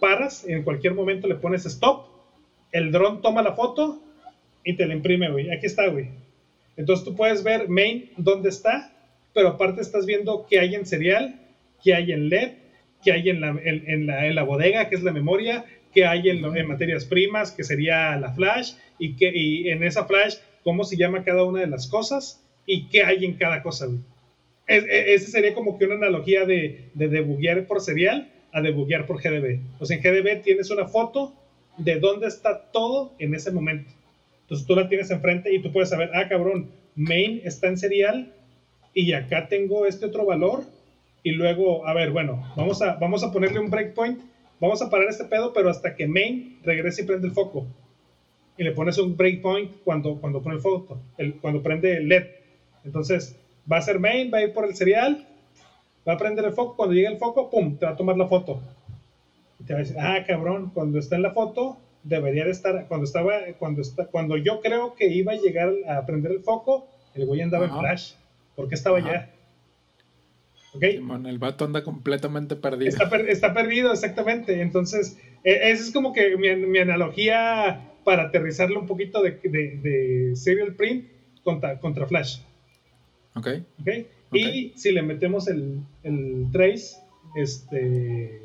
paras, 0.00 0.46
en 0.46 0.62
cualquier 0.62 0.94
momento 0.94 1.26
le 1.26 1.34
pones 1.34 1.66
stop, 1.66 2.06
el 2.72 2.92
dron 2.92 3.20
toma 3.20 3.42
la 3.42 3.52
foto 3.52 4.00
y 4.64 4.74
te 4.74 4.86
la 4.86 4.94
imprime, 4.94 5.30
güey. 5.30 5.50
Aquí 5.50 5.66
está, 5.66 5.88
güey. 5.88 6.08
Entonces 6.76 7.04
tú 7.04 7.14
puedes 7.14 7.42
ver 7.42 7.68
main 7.68 8.10
dónde 8.16 8.48
está, 8.48 8.92
pero 9.34 9.48
aparte 9.48 9.80
estás 9.80 10.06
viendo 10.06 10.46
qué 10.48 10.60
hay 10.60 10.74
en 10.74 10.86
serial, 10.86 11.40
qué 11.82 11.94
hay 11.94 12.12
en 12.12 12.28
LED, 12.28 12.52
qué 13.02 13.12
hay 13.12 13.28
en 13.28 13.40
la, 13.40 13.48
en, 13.62 14.06
la, 14.06 14.26
en 14.26 14.34
la 14.34 14.42
bodega, 14.42 14.88
que 14.88 14.94
es 14.94 15.02
la 15.02 15.12
memoria, 15.12 15.64
qué 15.92 16.06
hay 16.06 16.28
en, 16.28 16.44
en 16.44 16.68
materias 16.68 17.04
primas, 17.04 17.52
que 17.52 17.64
sería 17.64 18.16
la 18.16 18.32
flash, 18.32 18.72
y, 18.98 19.16
que, 19.16 19.30
y 19.34 19.68
en 19.70 19.82
esa 19.82 20.04
flash, 20.04 20.36
cómo 20.64 20.84
se 20.84 20.96
llama 20.96 21.22
cada 21.24 21.44
una 21.44 21.60
de 21.60 21.66
las 21.66 21.86
cosas 21.86 22.40
y 22.66 22.88
qué 22.88 23.02
hay 23.02 23.24
en 23.24 23.34
cada 23.34 23.62
cosa. 23.62 23.86
Es- 24.66 24.84
e- 24.84 25.14
ese 25.14 25.28
sería 25.28 25.54
como 25.54 25.78
que 25.78 25.84
una 25.84 25.94
analogía 25.94 26.44
de, 26.44 26.90
de 26.94 27.08
debuguear 27.08 27.66
por 27.66 27.80
serial 27.80 28.28
a 28.52 28.60
debuguear 28.60 29.06
por 29.06 29.20
GDB. 29.22 29.60
O 29.78 29.86
sea, 29.86 29.96
en 29.96 30.02
GDB 30.02 30.42
tienes 30.42 30.70
una 30.70 30.86
foto 30.86 31.32
de 31.76 31.96
dónde 31.98 32.26
está 32.26 32.58
todo 32.72 33.12
en 33.18 33.34
ese 33.34 33.50
momento. 33.50 33.90
Entonces 34.42 34.66
tú 34.66 34.74
la 34.74 34.88
tienes 34.88 35.10
enfrente 35.10 35.52
y 35.52 35.58
tú 35.60 35.70
puedes 35.70 35.88
saber, 35.90 36.10
ah, 36.14 36.26
cabrón, 36.28 36.70
main 36.94 37.40
está 37.44 37.68
en 37.68 37.76
serial 37.76 38.32
y 38.94 39.12
acá 39.12 39.48
tengo 39.48 39.86
este 39.86 40.06
otro 40.06 40.24
valor 40.24 40.64
y 41.22 41.32
luego, 41.32 41.86
a 41.86 41.92
ver, 41.92 42.10
bueno, 42.10 42.42
vamos 42.56 42.80
a, 42.82 42.94
vamos 42.94 43.22
a 43.22 43.30
ponerle 43.30 43.58
un 43.60 43.70
breakpoint, 43.70 44.20
vamos 44.60 44.80
a 44.82 44.88
parar 44.88 45.08
este 45.08 45.24
pedo, 45.24 45.52
pero 45.52 45.68
hasta 45.68 45.94
que 45.94 46.06
main 46.06 46.58
regrese 46.64 47.02
y 47.02 47.04
prende 47.04 47.26
el 47.26 47.32
foco. 47.34 47.66
Y 48.58 48.64
le 48.64 48.72
pones 48.72 48.98
un 48.98 49.16
breakpoint 49.16 49.70
cuando, 49.84 50.16
cuando 50.20 50.42
pone 50.42 50.56
el 50.56 50.60
foco, 50.60 51.00
el, 51.16 51.34
cuando 51.36 51.62
prende 51.62 51.96
el 51.96 52.08
LED. 52.08 52.24
Entonces, 52.84 53.36
va 53.70 53.78
a 53.78 53.82
ser 53.82 53.98
main, 54.00 54.30
va 54.32 54.38
a 54.38 54.42
ir 54.42 54.52
por 54.52 54.64
el 54.66 54.74
serial, 54.74 55.26
va 56.06 56.14
a 56.14 56.16
prender 56.18 56.44
el 56.44 56.52
foco, 56.52 56.76
cuando 56.76 56.94
llegue 56.94 57.06
el 57.06 57.18
foco, 57.18 57.48
pum, 57.50 57.76
te 57.78 57.86
va 57.86 57.92
a 57.92 57.96
tomar 57.96 58.16
la 58.16 58.26
foto. 58.26 58.60
Y 59.60 59.64
te 59.64 59.72
va 59.74 59.78
a 59.78 59.82
decir, 59.82 59.96
ah, 60.00 60.24
cabrón, 60.26 60.70
cuando 60.74 60.98
está 60.98 61.16
en 61.16 61.22
la 61.22 61.30
foto, 61.30 61.78
debería 62.02 62.44
de 62.44 62.50
estar, 62.50 62.86
cuando 62.88 63.04
estaba, 63.04 63.34
cuando 63.58 63.80
está, 63.82 64.06
cuando 64.06 64.36
yo 64.36 64.60
creo 64.60 64.94
que 64.94 65.08
iba 65.08 65.32
a 65.32 65.36
llegar 65.36 65.72
a 65.88 66.04
prender 66.04 66.32
el 66.32 66.40
foco, 66.40 66.88
el 67.14 67.26
güey 67.26 67.40
andaba 67.40 67.66
Ajá. 67.66 67.74
en 67.74 67.80
flash. 67.80 68.12
¿Por 68.56 68.68
qué 68.68 68.74
estaba 68.74 68.98
Ajá. 68.98 69.08
allá? 69.08 69.30
¿Ok? 70.74 70.82
Simón, 70.92 71.26
el 71.26 71.38
vato 71.38 71.64
anda 71.64 71.82
completamente 71.82 72.56
perdido. 72.56 72.88
Está, 72.88 73.08
per- 73.08 73.28
está 73.28 73.54
perdido, 73.54 73.92
exactamente. 73.92 74.60
Entonces, 74.60 75.16
e- 75.44 75.70
esa 75.70 75.82
es 75.82 75.90
como 75.92 76.12
que 76.12 76.36
mi, 76.36 76.54
mi 76.56 76.78
analogía 76.78 77.80
para 78.04 78.24
aterrizarlo 78.24 78.80
un 78.80 78.86
poquito 78.86 79.22
de, 79.22 79.38
de, 79.42 79.76
de 79.82 80.36
serial 80.36 80.74
print 80.74 81.04
contra, 81.42 81.78
contra 81.78 82.06
Flash. 82.06 82.38
Ok. 83.34 83.48
¿ok? 83.80 83.88
Y 84.32 84.72
si 84.76 84.92
le 84.92 85.02
metemos 85.02 85.48
el, 85.48 85.80
el 86.02 86.46
trace, 86.52 86.96
este, 87.36 88.40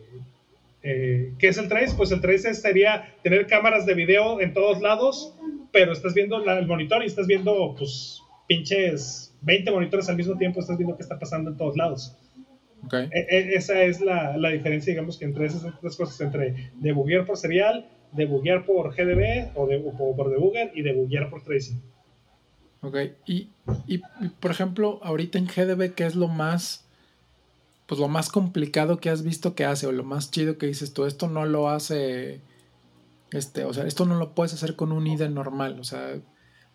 eh, 0.82 1.32
¿qué 1.38 1.48
es 1.48 1.58
el 1.58 1.68
trace? 1.68 1.96
Pues 1.96 2.12
el 2.12 2.22
trace 2.22 2.54
sería 2.54 3.14
tener 3.24 3.48
cámaras 3.48 3.86
de 3.86 3.94
video 3.94 4.40
en 4.42 4.54
todos 4.54 4.82
lados, 4.82 5.34
pero 5.72 5.92
estás 5.92 6.14
viendo 6.14 6.40
la- 6.40 6.60
el 6.60 6.68
monitor 6.68 7.04
y 7.04 7.08
estás 7.08 7.28
viendo, 7.28 7.74
pues, 7.78 8.20
pinches 8.48 9.34
20 9.42 9.72
monitores 9.72 10.08
al 10.10 10.16
mismo 10.18 10.38
tiempo, 10.38 10.60
estás 10.60 10.78
viendo 10.78 10.96
qué 10.96 11.02
está 11.04 11.18
pasando 11.18 11.50
en 11.50 11.58
todos 11.58 11.76
lados. 11.76 12.14
Ok. 12.86 12.94
E- 12.94 13.10
e- 13.12 13.56
esa 13.56 13.84
es 13.84 14.02
la, 14.02 14.38
la 14.38 14.50
diferencia, 14.50 14.92
digamos, 14.92 15.18
que 15.18 15.26
entre 15.26 15.46
esas 15.46 15.64
tres 15.80 15.96
cosas, 15.96 16.20
entre 16.22 16.70
debuguear 16.76 17.26
por 17.26 17.38
serial, 17.38 17.86
debuguear 18.16 18.66
por 18.66 18.94
GDB 18.96 19.52
o, 19.56 19.68
de, 19.68 19.78
o 19.86 20.16
por 20.16 20.30
debugger 20.30 20.72
y 20.76 20.82
debuguear 20.82 21.30
por 21.30 21.42
tracing. 21.44 21.82
Ok. 22.82 22.98
Y, 23.26 23.50
y, 23.88 24.00
por 24.40 24.52
ejemplo, 24.52 25.00
ahorita 25.04 25.38
en 25.38 25.48
GDB, 25.48 25.94
¿qué 25.96 26.06
es 26.06 26.16
lo 26.16 26.28
más, 26.28 26.86
pues 27.88 28.00
lo 28.00 28.08
más 28.08 28.30
complicado 28.30 28.98
que 28.98 29.10
has 29.10 29.24
visto 29.24 29.56
que 29.56 29.66
hace? 29.66 29.88
O 29.88 29.92
lo 29.92 30.04
más 30.04 30.32
chido 30.32 30.58
que 30.58 30.66
dices 30.68 30.94
tú, 30.94 31.06
esto 31.06 31.28
no 31.30 31.46
lo 31.46 31.70
hace, 31.70 32.42
este, 33.32 33.64
o 33.66 33.74
sea, 33.74 33.86
esto 33.86 34.06
no 34.06 34.16
lo 34.20 34.34
puedes 34.36 34.54
hacer 34.54 34.76
con 34.76 34.92
un 34.92 35.08
IDE 35.08 35.30
normal. 35.30 35.80
O 35.80 35.84
sea, 35.86 36.16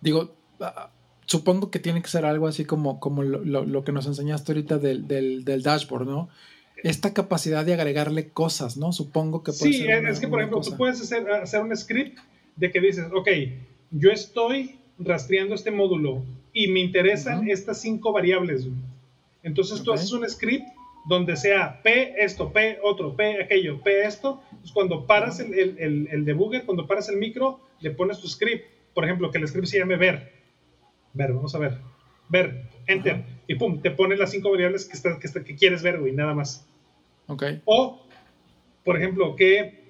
digo, 0.01 0.35
ah, 0.61 0.91
supongo 1.27 1.71
que 1.71 1.79
tiene 1.79 2.01
que 2.01 2.09
ser 2.09 2.25
algo 2.25 2.47
así 2.49 2.65
como, 2.65 3.01
como 3.01 3.23
lo, 3.23 3.45
lo- 3.45 3.67
lo 3.67 3.85
que 3.85 3.93
nos 3.93 4.07
enseñaste 4.07 4.53
ahorita 4.53 4.79
del, 4.79 5.07
del, 5.07 5.45
del 5.45 5.63
dashboard, 5.63 6.07
¿no? 6.07 6.31
Esta 6.83 7.13
capacidad 7.13 7.65
de 7.65 7.75
agregarle 7.75 8.29
cosas, 8.29 8.77
¿no? 8.77 8.93
Supongo 8.93 9.43
que 9.43 9.53
puede 9.53 9.73
Sí, 9.73 9.79
ser 9.79 9.91
es, 9.91 10.01
una- 10.01 10.11
es 10.11 10.21
que, 10.21 10.29
por 10.29 10.39
ejemplo, 10.41 10.59
cosa. 10.59 10.71
tú 10.71 10.77
puedes 10.77 11.01
hacer, 11.01 11.31
hacer 11.31 11.61
un 11.61 11.77
script 11.77 12.19
de 12.57 12.71
que 12.71 12.81
dices, 12.81 13.07
ok, 13.13 13.29
yo 13.91 14.11
estoy 14.11 14.79
rastreando 14.99 15.55
este 15.55 15.71
módulo 15.71 16.25
y 16.53 16.69
me 16.69 16.81
interesan 16.81 17.41
Ujú. 17.41 17.51
estas 17.51 17.81
cinco 17.81 18.13
variables. 18.13 18.67
Entonces 19.43 19.83
tú 19.83 19.91
Ok. 19.93 19.97
haces 19.99 20.13
un 20.13 20.29
script 20.29 20.67
donde 21.09 21.37
sea 21.37 21.81
P 21.83 22.15
esto, 22.19 22.53
P 22.53 22.79
otro, 22.83 23.15
P 23.17 23.43
aquello, 23.43 23.81
P 23.83 24.05
esto. 24.05 24.41
Entonces 24.51 24.73
cuando 24.73 25.07
paras 25.07 25.41
el, 25.41 25.55
el, 25.55 25.79
el- 25.79 26.09
el 26.11 26.25
debugger, 26.25 26.65
cuando 26.65 26.87
paras 26.87 27.09
el 27.09 27.17
micro, 27.17 27.61
le 27.81 27.91
pones 27.93 28.19
tu 28.19 28.29
script. 28.29 28.65
Por 28.95 29.05
ejemplo, 29.05 29.31
que 29.31 29.39
el 29.39 29.47
script 29.49 29.69
se 29.69 29.79
llame 29.79 29.97
ver. 29.97 30.33
Ver, 31.15 31.33
vamos 31.33 31.55
a 31.55 31.59
ver. 31.59 31.79
Ver, 32.29 32.69
enter. 32.89 33.15
Ajá. 33.15 33.25
Y 33.47 33.55
pum, 33.55 33.81
te 33.81 33.91
pone 33.91 34.17
las 34.17 34.31
cinco 34.31 34.51
variables 34.51 34.85
que, 34.85 34.99
que, 35.45 35.55
quieres 35.55 35.83
ver, 35.83 35.99
güey, 35.99 36.13
nada 36.13 36.35
más. 36.35 36.67
Ok. 37.29 37.45
O, 37.65 38.03
por 38.85 38.97
ejemplo, 38.97 39.37
que, 39.37 39.85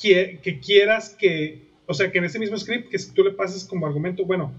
que, 0.00 0.40
que 0.42 0.60
quieras 0.60 1.10
que, 1.10 1.68
o 1.86 1.94
sea, 1.94 2.10
que 2.10 2.18
en 2.18 2.24
ese 2.24 2.38
mismo 2.38 2.56
script, 2.58 2.90
que 2.90 2.98
si 2.98 3.12
tú 3.12 3.22
le 3.22 3.30
pases 3.30 3.64
como 3.64 3.86
argumento, 3.86 4.24
bueno, 4.24 4.52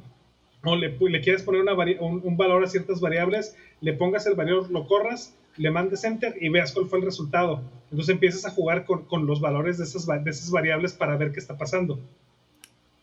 o 0.64 0.76
le, 0.76 1.22
quieres 1.22 1.44
poner 1.44 1.62
una 1.62 1.74
un, 1.74 2.22
un 2.24 2.38
valor 2.38 2.64
a 2.64 2.68
ciertas 2.68 3.00
variables, 3.00 3.56
le 3.82 3.94
pongas 3.94 4.26
el 4.26 4.34
valor, 4.36 4.72
lo 4.72 4.88
corras, 4.88 5.36
le 5.58 5.70
mandes 5.72 6.04
enter 6.04 6.36
y 6.42 6.50
veas 6.50 6.72
cuál 6.72 6.88
fue 6.88 7.00
el 7.00 7.06
resultado. 7.06 7.62
Entonces 7.92 8.10
empiezas 8.14 8.46
a 8.46 8.50
jugar 8.52 8.86
con, 8.86 9.06
con 9.06 9.28
los 9.28 9.40
valores 9.40 9.78
de 9.78 9.84
esas, 9.84 10.10
va- 10.10 10.18
de 10.18 10.32
esas 10.32 10.50
variables 10.50 10.94
para 10.94 11.16
ver 11.18 11.32
qué 11.32 11.40
está 11.40 11.58
pasando. 11.58 12.00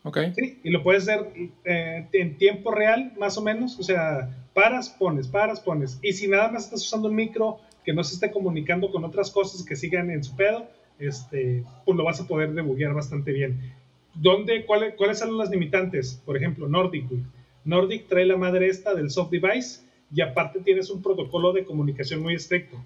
Ok. 0.03 0.17
¿sí? 0.35 0.59
Y 0.63 0.69
lo 0.69 0.83
puedes 0.83 1.03
hacer 1.03 1.27
eh, 1.65 2.07
en 2.11 2.37
tiempo 2.37 2.71
real, 2.71 3.13
más 3.17 3.37
o 3.37 3.41
menos. 3.41 3.79
O 3.79 3.83
sea, 3.83 4.45
paras, 4.53 4.89
pones, 4.89 5.27
paras, 5.27 5.59
pones. 5.59 5.99
Y 6.01 6.13
si 6.13 6.27
nada 6.27 6.51
más 6.51 6.65
estás 6.65 6.81
usando 6.81 7.07
un 7.07 7.15
micro 7.15 7.59
que 7.83 7.93
no 7.93 8.03
se 8.03 8.15
esté 8.15 8.31
comunicando 8.31 8.91
con 8.91 9.03
otras 9.03 9.31
cosas 9.31 9.65
que 9.65 9.75
sigan 9.75 10.09
en 10.09 10.23
su 10.23 10.35
pedo, 10.35 10.67
este, 10.99 11.63
pues 11.85 11.97
lo 11.97 12.03
vas 12.03 12.19
a 12.21 12.27
poder 12.27 12.53
debuguear 12.53 12.93
bastante 12.93 13.31
bien. 13.31 13.73
¿dónde, 14.13 14.65
¿cuáles 14.65 15.19
son 15.19 15.37
las 15.37 15.49
limitantes? 15.49 16.21
Por 16.25 16.37
ejemplo, 16.37 16.67
Nordic. 16.67 17.05
Nordic 17.65 18.07
trae 18.07 18.25
la 18.25 18.37
madre 18.37 18.67
esta 18.67 18.93
del 18.93 19.09
soft 19.09 19.31
device 19.31 19.81
y 20.13 20.21
aparte 20.21 20.59
tienes 20.59 20.89
un 20.89 21.01
protocolo 21.01 21.53
de 21.53 21.63
comunicación 21.63 22.21
muy 22.21 22.35
estricto. 22.35 22.77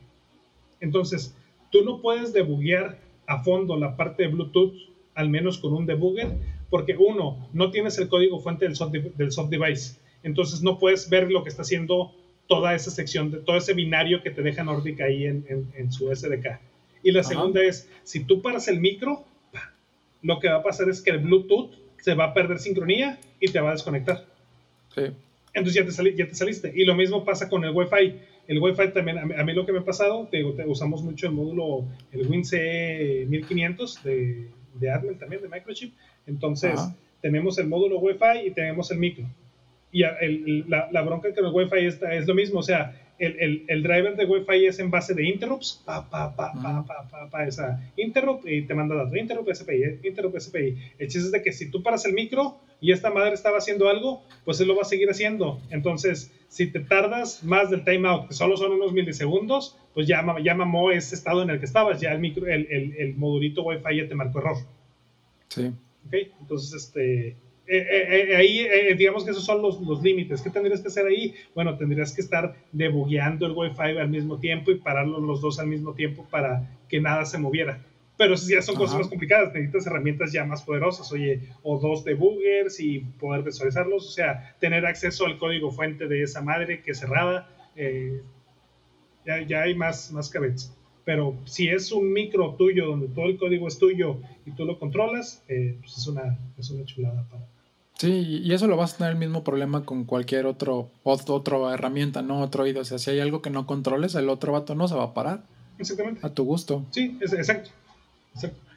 Entonces, 0.79 1.35
tú 1.71 1.83
no 1.83 2.01
puedes 2.01 2.33
debuguear 2.33 2.99
a 3.25 3.43
fondo 3.43 3.75
la 3.77 3.97
parte 3.97 4.23
de 4.23 4.29
Bluetooth, 4.29 4.73
al 5.15 5.29
menos 5.29 5.57
con 5.57 5.73
un 5.73 5.85
debugger, 5.85 6.37
porque 6.69 6.95
uno, 6.97 7.49
no 7.53 7.71
tienes 7.71 7.97
el 7.97 8.09
código 8.09 8.39
fuente 8.39 8.65
del 8.65 8.75
soft, 8.75 8.91
del 8.91 9.31
soft 9.31 9.49
device. 9.49 9.97
Entonces 10.23 10.61
no 10.61 10.79
puedes 10.79 11.09
ver 11.09 11.31
lo 11.31 11.43
que 11.43 11.49
está 11.49 11.61
haciendo 11.61 12.13
toda 12.47 12.73
esa 12.73 12.91
sección, 12.91 13.31
de 13.31 13.39
todo 13.39 13.57
ese 13.57 13.73
binario 13.73 14.21
que 14.23 14.31
te 14.31 14.41
deja 14.41 14.63
Nordic 14.63 15.01
ahí 15.01 15.25
en, 15.25 15.91
su 15.91 16.13
SDK. 16.13 16.59
Y 17.03 17.11
la 17.11 17.23
segunda 17.23 17.61
es, 17.61 17.89
si 18.03 18.23
tú 18.23 18.41
paras 18.41 18.67
el 18.67 18.79
micro, 18.79 19.25
lo 20.21 20.39
que 20.39 20.49
va 20.49 20.57
a 20.57 20.63
pasar 20.63 20.89
es 20.89 21.01
que 21.01 21.11
el 21.11 21.19
Bluetooth 21.19 21.71
se 21.99 22.13
va 22.15 22.25
a 22.25 22.33
perder 22.33 22.59
sincronía 22.59 23.19
y 23.39 23.51
te 23.51 23.59
va 23.59 23.69
a 23.69 23.73
desconectar. 23.73 24.25
Sí. 24.95 25.03
Entonces 25.53 25.73
ya 25.73 26.03
te, 26.03 26.15
ya 26.15 26.27
te 26.27 26.35
saliste. 26.35 26.71
Y 26.75 26.85
lo 26.85 26.95
mismo 26.95 27.23
pasa 27.25 27.49
con 27.49 27.63
el 27.65 27.71
Wi-Fi. 27.71 28.15
El 28.47 28.59
Wi-Fi 28.59 28.93
también, 28.93 29.17
a 29.17 29.43
mí, 29.43 29.53
lo 29.53 29.65
que 29.65 29.73
me 29.73 29.79
ha 29.79 29.85
pasado, 29.85 30.27
te, 30.31 30.43
usamos 30.43 31.01
mucho 31.03 31.27
el 31.27 31.33
módulo, 31.33 31.85
el 32.11 32.27
WinC 32.27 33.27
1500 33.27 34.03
de, 34.03 34.47
de 34.79 34.91
Atmel 34.91 35.17
también, 35.17 35.41
de 35.41 35.49
Microchip. 35.49 35.93
Entonces, 36.25 36.79
tenemos 37.21 37.57
el 37.57 37.67
módulo 37.67 37.99
Wi-Fi 37.99 38.47
y 38.47 38.51
tenemos 38.51 38.91
el 38.91 38.99
micro. 38.99 39.25
Y 39.91 40.01
la, 40.01 40.89
la, 40.91 41.01
bronca 41.01 41.33
con 41.33 41.45
el 41.45 41.51
Wi-Fi 41.53 41.85
es, 41.85 42.01
es 42.01 42.27
lo 42.27 42.35
mismo, 42.35 42.59
o 42.59 42.63
sea, 42.63 42.93
el, 43.19 43.65
el, 43.67 43.83
driver 43.83 44.15
de 44.15 44.25
Wi-Fi 44.25 44.67
es 44.67 44.79
en 44.79 44.91
base 44.91 45.13
de 45.13 45.27
interrupts, 45.27 45.81
pa, 45.85 46.07
pa, 46.07 46.35
pa, 46.35 46.53
pa, 46.53 46.85
pa, 46.85 47.07
pa, 47.09 47.29
pa, 47.29 47.47
esa 47.47 47.81
interrupt 47.95 48.47
y 48.47 48.61
te 48.63 48.75
manda 48.75 48.95
datos, 48.95 49.15
interrupt 49.15 49.53
SPI, 49.53 49.99
interrupt 50.03 50.39
SPI. 50.39 50.77
El 50.99 51.07
chiste 51.07 51.27
es 51.27 51.31
de 51.31 51.41
que 51.41 51.51
si 51.51 51.71
tú 51.71 51.81
paras 51.81 52.05
el 52.05 52.13
micro 52.13 52.57
y 52.79 52.91
esta 52.91 53.09
madre 53.09 53.33
estaba 53.33 53.57
haciendo 53.57 53.89
algo, 53.89 54.23
pues 54.45 54.59
él 54.61 54.67
lo 54.67 54.75
va 54.75 54.83
a 54.83 54.85
seguir 54.85 55.09
haciendo. 55.09 55.59
Entonces, 55.71 56.31
si 56.47 56.67
te 56.67 56.79
tardas 56.79 57.43
más 57.43 57.71
del 57.71 57.83
timeout, 57.83 58.27
que 58.27 58.33
solo 58.33 58.55
son 58.55 58.73
unos 58.73 58.93
milisegundos, 58.93 59.77
pues 59.97 60.05
ya, 60.05 60.23
ya 60.43 60.53
mamó 60.53 60.91
ese 60.91 61.15
estado 61.15 61.41
en 61.41 61.49
el 61.49 61.57
que 61.57 61.65
estabas, 61.65 61.99
ya 61.99 62.11
el, 62.11 62.19
micro, 62.19 62.45
el, 62.45 62.67
el, 62.69 62.93
el 62.99 63.15
modulito 63.15 63.63
Wi-Fi 63.63 63.97
ya 63.97 64.07
te 64.07 64.13
marcó 64.13 64.37
error. 64.37 64.57
Sí. 65.47 65.73
Ok, 66.05 66.13
entonces, 66.39 66.71
este 66.83 67.29
eh, 67.29 67.35
eh, 67.65 68.27
eh, 68.29 68.35
ahí, 68.35 68.93
digamos 68.95 69.25
que 69.25 69.31
esos 69.31 69.43
son 69.43 69.59
los, 69.63 69.81
los, 69.81 70.03
límites. 70.03 70.43
¿Qué 70.43 70.51
tendrías 70.51 70.81
que 70.81 70.89
hacer 70.89 71.07
ahí? 71.07 71.33
Bueno, 71.55 71.79
tendrías 71.79 72.13
que 72.13 72.21
estar 72.21 72.53
debugueando 72.71 73.47
el 73.47 73.53
Wi-Fi 73.53 73.97
al 73.97 74.09
mismo 74.09 74.39
tiempo 74.39 74.69
y 74.69 74.75
pararlos 74.75 75.23
los 75.23 75.41
dos 75.41 75.57
al 75.57 75.65
mismo 75.65 75.95
tiempo 75.95 76.27
para 76.29 76.77
que 76.87 77.01
nada 77.01 77.25
se 77.25 77.39
moviera. 77.39 77.83
Pero 78.17 78.35
ya 78.35 78.61
son 78.61 78.75
cosas 78.75 78.99
más 78.99 79.07
complicadas, 79.07 79.51
necesitas 79.51 79.87
herramientas 79.87 80.31
ya 80.31 80.45
más 80.45 80.61
poderosas, 80.61 81.11
oye, 81.11 81.41
o 81.63 81.79
dos 81.79 82.03
debuggers 82.03 82.79
y 82.79 82.99
poder 82.99 83.41
visualizarlos, 83.41 84.07
o 84.07 84.11
sea, 84.11 84.55
tener 84.59 84.85
acceso 84.85 85.25
al 85.25 85.39
código 85.39 85.71
fuente 85.71 86.07
de 86.07 86.21
esa 86.21 86.43
madre 86.43 86.83
que 86.83 86.91
es 86.91 86.99
cerrada, 86.99 87.49
ya, 89.27 89.41
ya, 89.45 89.61
hay 89.61 89.75
más, 89.75 90.11
más 90.11 90.29
cabezas. 90.29 90.73
Pero 91.05 91.35
si 91.45 91.67
es 91.69 91.91
un 91.91 92.11
micro 92.11 92.55
tuyo 92.55 92.87
donde 92.87 93.07
todo 93.09 93.25
el 93.25 93.37
código 93.37 93.67
es 93.67 93.77
tuyo 93.77 94.17
y 94.45 94.51
tú 94.51 94.65
lo 94.65 94.79
controlas, 94.79 95.43
pues 95.47 95.97
es, 95.97 96.07
una, 96.07 96.37
es 96.57 96.69
una 96.71 96.83
chulada 96.85 97.23
para, 97.29 97.45
Sí, 97.97 98.41
y 98.43 98.53
eso 98.53 98.67
lo 98.67 98.77
vas 98.77 98.93
a 98.93 98.97
tener 98.97 99.13
el 99.13 99.17
mismo 99.17 99.43
problema 99.43 99.83
con 99.83 100.05
cualquier 100.05 100.45
otro, 100.45 100.91
otra 101.03 101.73
herramienta, 101.73 102.21
¿no? 102.21 102.41
Otro 102.41 102.63
oído. 102.63 102.81
O 102.81 102.85
sea, 102.85 102.99
si 102.99 103.09
hay 103.09 103.19
algo 103.19 103.41
que 103.41 103.49
no 103.49 103.65
controles, 103.65 104.13
el 104.13 104.29
otro 104.29 104.53
vato 104.53 104.75
no 104.75 104.87
se 104.87 104.95
va 104.95 105.05
a 105.05 105.13
parar. 105.15 105.41
Exactamente. 105.79 106.19
A 106.23 106.29
tu 106.29 106.43
gusto. 106.43 106.85
Sí, 106.91 107.17
es, 107.21 107.33
exacto. 107.33 107.71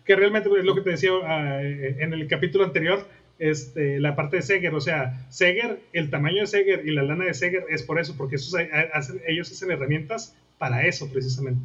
Que 0.06 0.16
realmente 0.16 0.48
es 0.48 0.64
lo 0.64 0.74
que 0.74 0.80
te 0.80 0.90
decía 0.90 1.10
ah, 1.22 1.62
eh, 1.62 1.96
en 2.00 2.14
el 2.14 2.26
capítulo 2.28 2.64
anterior, 2.64 3.06
este, 3.38 4.00
la 4.00 4.16
parte 4.16 4.36
de 4.36 4.42
Seger. 4.42 4.74
O 4.74 4.80
sea, 4.80 5.26
Seger, 5.28 5.80
el 5.92 6.08
tamaño 6.08 6.40
de 6.40 6.46
Seger 6.46 6.86
y 6.86 6.92
la 6.92 7.02
lana 7.02 7.26
de 7.26 7.34
Seger 7.34 7.66
es 7.68 7.82
por 7.82 8.00
eso, 8.00 8.14
porque 8.16 8.36
esos, 8.36 8.58
ellos 9.28 9.52
hacen 9.52 9.70
herramientas 9.70 10.34
para 10.60 10.86
eso 10.86 11.10
precisamente. 11.10 11.62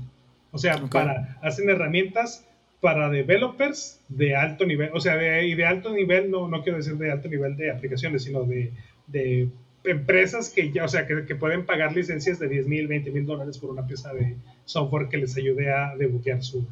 O 0.52 0.58
sea, 0.58 0.78
para, 0.88 1.38
hacen 1.42 1.70
herramientas 1.70 2.48
para 2.80 3.10
developers 3.10 4.00
de 4.08 4.38
alto 4.38 4.66
nivel, 4.66 4.90
o 4.94 5.02
sea, 5.02 5.18
de, 5.18 5.48
y 5.48 5.54
de 5.54 5.66
alto 5.66 5.92
nivel, 5.92 6.32
no, 6.32 6.48
no 6.48 6.64
quiero 6.64 6.78
decir 6.78 6.96
de 6.96 7.12
alto 7.12 7.28
nivel 7.28 7.58
de 7.58 7.72
aplicaciones, 7.72 8.24
sino 8.24 8.46
de, 8.46 8.72
de 9.08 9.50
empresas 9.84 10.50
que 10.50 10.72
ya, 10.72 10.86
o 10.86 10.88
sea, 10.88 11.06
que, 11.08 11.26
que, 11.26 11.36
pueden 11.36 11.66
pagar 11.66 11.94
licencias 11.94 12.40
de 12.40 12.48
10 12.48 12.68
mil, 12.68 12.88
20 12.88 13.12
mil 13.12 13.26
dólares 13.26 13.58
por 13.58 13.70
una 13.70 13.86
pieza 13.86 14.14
de 14.14 14.38
software 14.64 15.10
que 15.10 15.18
les 15.18 15.36
ayude 15.36 15.74
a 15.74 15.94
debuquear 15.98 16.42
su, 16.42 16.66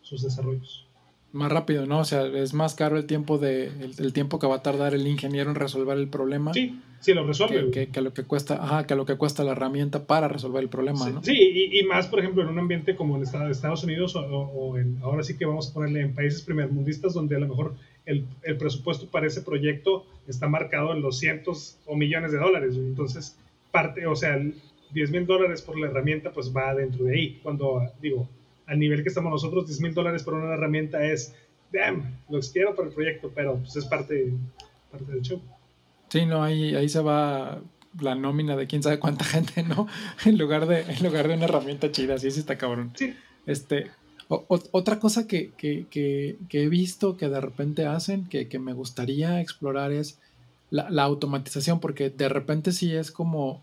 sus 0.00 0.22
desarrollos 0.22 0.83
más 1.34 1.50
rápido, 1.50 1.84
¿no? 1.84 1.98
O 1.98 2.04
sea, 2.04 2.26
es 2.26 2.54
más 2.54 2.74
caro 2.74 2.96
el 2.96 3.06
tiempo 3.06 3.38
de 3.38 3.66
el, 3.98 4.12
tiempo 4.12 4.38
que 4.38 4.46
va 4.46 4.56
a 4.56 4.62
tardar 4.62 4.94
el 4.94 5.06
ingeniero 5.06 5.50
en 5.50 5.56
resolver 5.56 5.98
el 5.98 6.08
problema. 6.08 6.54
Sí, 6.54 6.80
sí 7.00 7.12
lo 7.12 7.26
resuelve. 7.26 7.72
Que, 7.72 7.88
que, 7.88 8.00
lo 8.00 8.14
que 8.14 8.22
cuesta, 8.22 8.62
ajá, 8.62 8.86
que 8.86 8.94
lo 8.94 9.04
que 9.04 9.16
cuesta 9.16 9.42
la 9.42 9.52
herramienta 9.52 10.06
para 10.06 10.28
resolver 10.28 10.62
el 10.62 10.68
problema, 10.68 11.10
¿no? 11.10 11.22
Sí, 11.24 11.32
y, 11.32 11.80
y, 11.80 11.82
más, 11.84 12.06
por 12.06 12.20
ejemplo, 12.20 12.42
en 12.42 12.48
un 12.48 12.58
ambiente 12.60 12.94
como 12.94 13.16
en 13.16 13.22
Estados 13.22 13.82
Unidos 13.82 14.14
o, 14.16 14.78
en, 14.78 14.98
ahora 15.02 15.24
sí 15.24 15.36
que 15.36 15.44
vamos 15.44 15.70
a 15.70 15.74
ponerle 15.74 16.02
en 16.02 16.14
países 16.14 16.40
primermundistas 16.42 17.14
donde 17.14 17.34
a 17.34 17.40
lo 17.40 17.48
mejor 17.48 17.74
el, 18.06 18.24
el, 18.42 18.56
presupuesto 18.56 19.06
para 19.08 19.26
ese 19.26 19.42
proyecto 19.42 20.06
está 20.28 20.46
marcado 20.48 20.92
en 20.92 21.02
los 21.02 21.18
cientos 21.18 21.78
o 21.86 21.96
millones 21.96 22.30
de 22.30 22.38
dólares. 22.38 22.76
Entonces, 22.76 23.36
parte, 23.72 24.06
o 24.06 24.14
sea, 24.14 24.40
10 24.92 25.10
mil 25.10 25.26
dólares 25.26 25.62
por 25.62 25.76
la 25.78 25.88
herramienta, 25.88 26.30
pues 26.30 26.54
va 26.56 26.74
dentro 26.74 27.06
de 27.06 27.14
ahí. 27.14 27.40
Cuando, 27.42 27.82
digo, 28.00 28.28
al 28.66 28.78
nivel 28.78 29.02
que 29.02 29.08
estamos 29.08 29.30
nosotros, 29.30 29.66
10 29.66 29.80
mil 29.80 29.94
dólares 29.94 30.22
por 30.22 30.34
una 30.34 30.54
herramienta 30.54 31.04
es, 31.04 31.34
damn, 31.72 32.18
los 32.28 32.50
quiero 32.50 32.74
para 32.74 32.88
el 32.88 32.94
proyecto, 32.94 33.30
pero 33.34 33.58
pues 33.58 33.76
es 33.76 33.84
parte, 33.84 34.32
parte 34.90 35.12
del 35.12 35.22
show. 35.22 35.40
Sí, 36.08 36.26
no, 36.26 36.42
ahí, 36.42 36.74
ahí 36.74 36.88
se 36.88 37.00
va 37.00 37.60
la 38.00 38.14
nómina 38.14 38.56
de 38.56 38.66
quién 38.66 38.82
sabe 38.82 38.98
cuánta 38.98 39.24
gente, 39.24 39.62
¿no? 39.62 39.86
En 40.24 40.38
lugar 40.38 40.66
de, 40.66 40.80
en 40.80 41.02
lugar 41.02 41.28
de 41.28 41.34
una 41.34 41.44
herramienta 41.44 41.90
chida, 41.92 42.14
así 42.14 42.30
sí 42.30 42.40
está 42.40 42.56
cabrón. 42.56 42.92
Sí. 42.94 43.14
Este, 43.46 43.90
otra 44.28 44.98
cosa 44.98 45.26
que, 45.26 45.50
que, 45.50 45.86
que, 45.90 46.38
que, 46.48 46.62
he 46.62 46.68
visto 46.68 47.16
que 47.16 47.28
de 47.28 47.40
repente 47.40 47.86
hacen, 47.86 48.26
que, 48.26 48.58
me 48.58 48.72
gustaría 48.72 49.40
explorar 49.40 49.92
es 49.92 50.18
la, 50.70 50.88
la, 50.88 51.02
automatización, 51.02 51.78
porque 51.78 52.08
de 52.08 52.28
repente 52.28 52.72
sí 52.72 52.94
es 52.94 53.10
como 53.10 53.62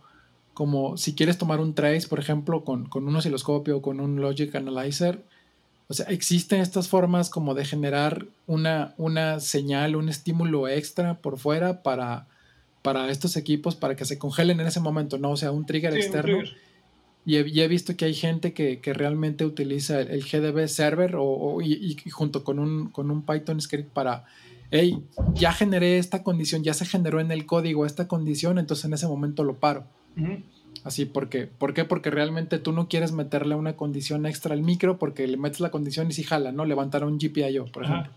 como 0.54 0.98
si 0.98 1.16
quieres 1.16 1.38
tomar 1.38 1.60
un 1.60 1.74
trace, 1.74 2.08
por 2.08 2.20
ejemplo, 2.20 2.64
con, 2.64 2.90
un 2.94 3.16
osciloscopio 3.16 3.78
o 3.78 3.82
con 3.82 4.00
un 4.00 4.20
Logic 4.22 4.54
Analyzer, 4.56 5.24
o 5.88 5.94
sea, 5.94 6.06
existen 6.08 6.62
estas 6.62 6.88
formas 6.88 7.30
como 7.30 7.54
de 7.54 7.66
generar 7.66 8.26
una, 8.48 8.94
una 8.98 9.40
señal, 9.40 9.96
un 9.96 10.10
estímulo 10.10 10.68
extra 10.68 11.16
por 11.16 11.38
fuera 11.38 11.84
para, 11.84 12.28
para 12.82 13.10
estos 13.10 13.36
equipos, 13.36 13.76
para 13.76 13.96
que 13.96 14.06
se 14.06 14.18
congelen 14.18 14.60
en 14.60 14.68
ese 14.68 14.80
momento, 14.80 15.18
¿no? 15.18 15.32
O 15.32 15.38
sea, 15.38 15.52
un 15.52 15.66
trigger 15.66 15.96
externo. 15.96 16.40
Y, 17.26 17.38
he, 17.38 17.68
visto 17.68 17.96
que 17.96 18.06
hay 18.06 18.16
gente 18.16 18.54
que, 18.54 18.80
realmente 18.94 19.46
utiliza 19.46 20.00
el, 20.02 20.24
GDB 20.24 20.68
server 20.68 21.16
o, 21.18 21.62
y, 21.62 21.96
junto 22.10 22.44
con 22.44 22.58
un, 22.58 22.90
con 22.90 23.12
un 23.12 23.24
Python 23.24 23.62
script 23.62 23.92
para, 23.92 24.26
hey, 24.72 25.04
ya 25.34 25.54
generé 25.54 25.98
esta 25.98 26.24
condición, 26.24 26.64
ya 26.64 26.74
se 26.74 26.86
generó 26.86 27.20
en 27.20 27.32
el 27.32 27.46
código 27.46 27.86
esta 27.86 28.08
condición, 28.08 28.58
entonces 28.58 28.86
en 28.86 28.94
ese 28.94 29.08
momento 29.08 29.44
lo 29.44 29.58
paro. 29.58 29.86
Así, 30.84 31.06
porque, 31.06 31.48
¿por 31.48 31.74
qué? 31.74 31.86
Porque 31.86 32.10
realmente 32.10 32.58
tú 32.58 32.72
no 32.72 32.88
quieres 32.88 33.12
meterle 33.12 33.56
una 33.56 33.76
condición 33.76 34.26
extra 34.26 34.54
al 34.54 34.62
micro 34.62 34.98
porque 34.98 35.28
le 35.28 35.38
metes 35.38 35.60
la 35.60 35.70
condición 35.70 36.10
y 36.10 36.14
si 36.14 36.24
jala, 36.24 36.52
¿no? 36.52 36.66
Levantar 36.66 37.04
un 37.04 37.20
GPIO, 37.20 37.66
por 37.66 37.84
ejemplo. 37.84 38.12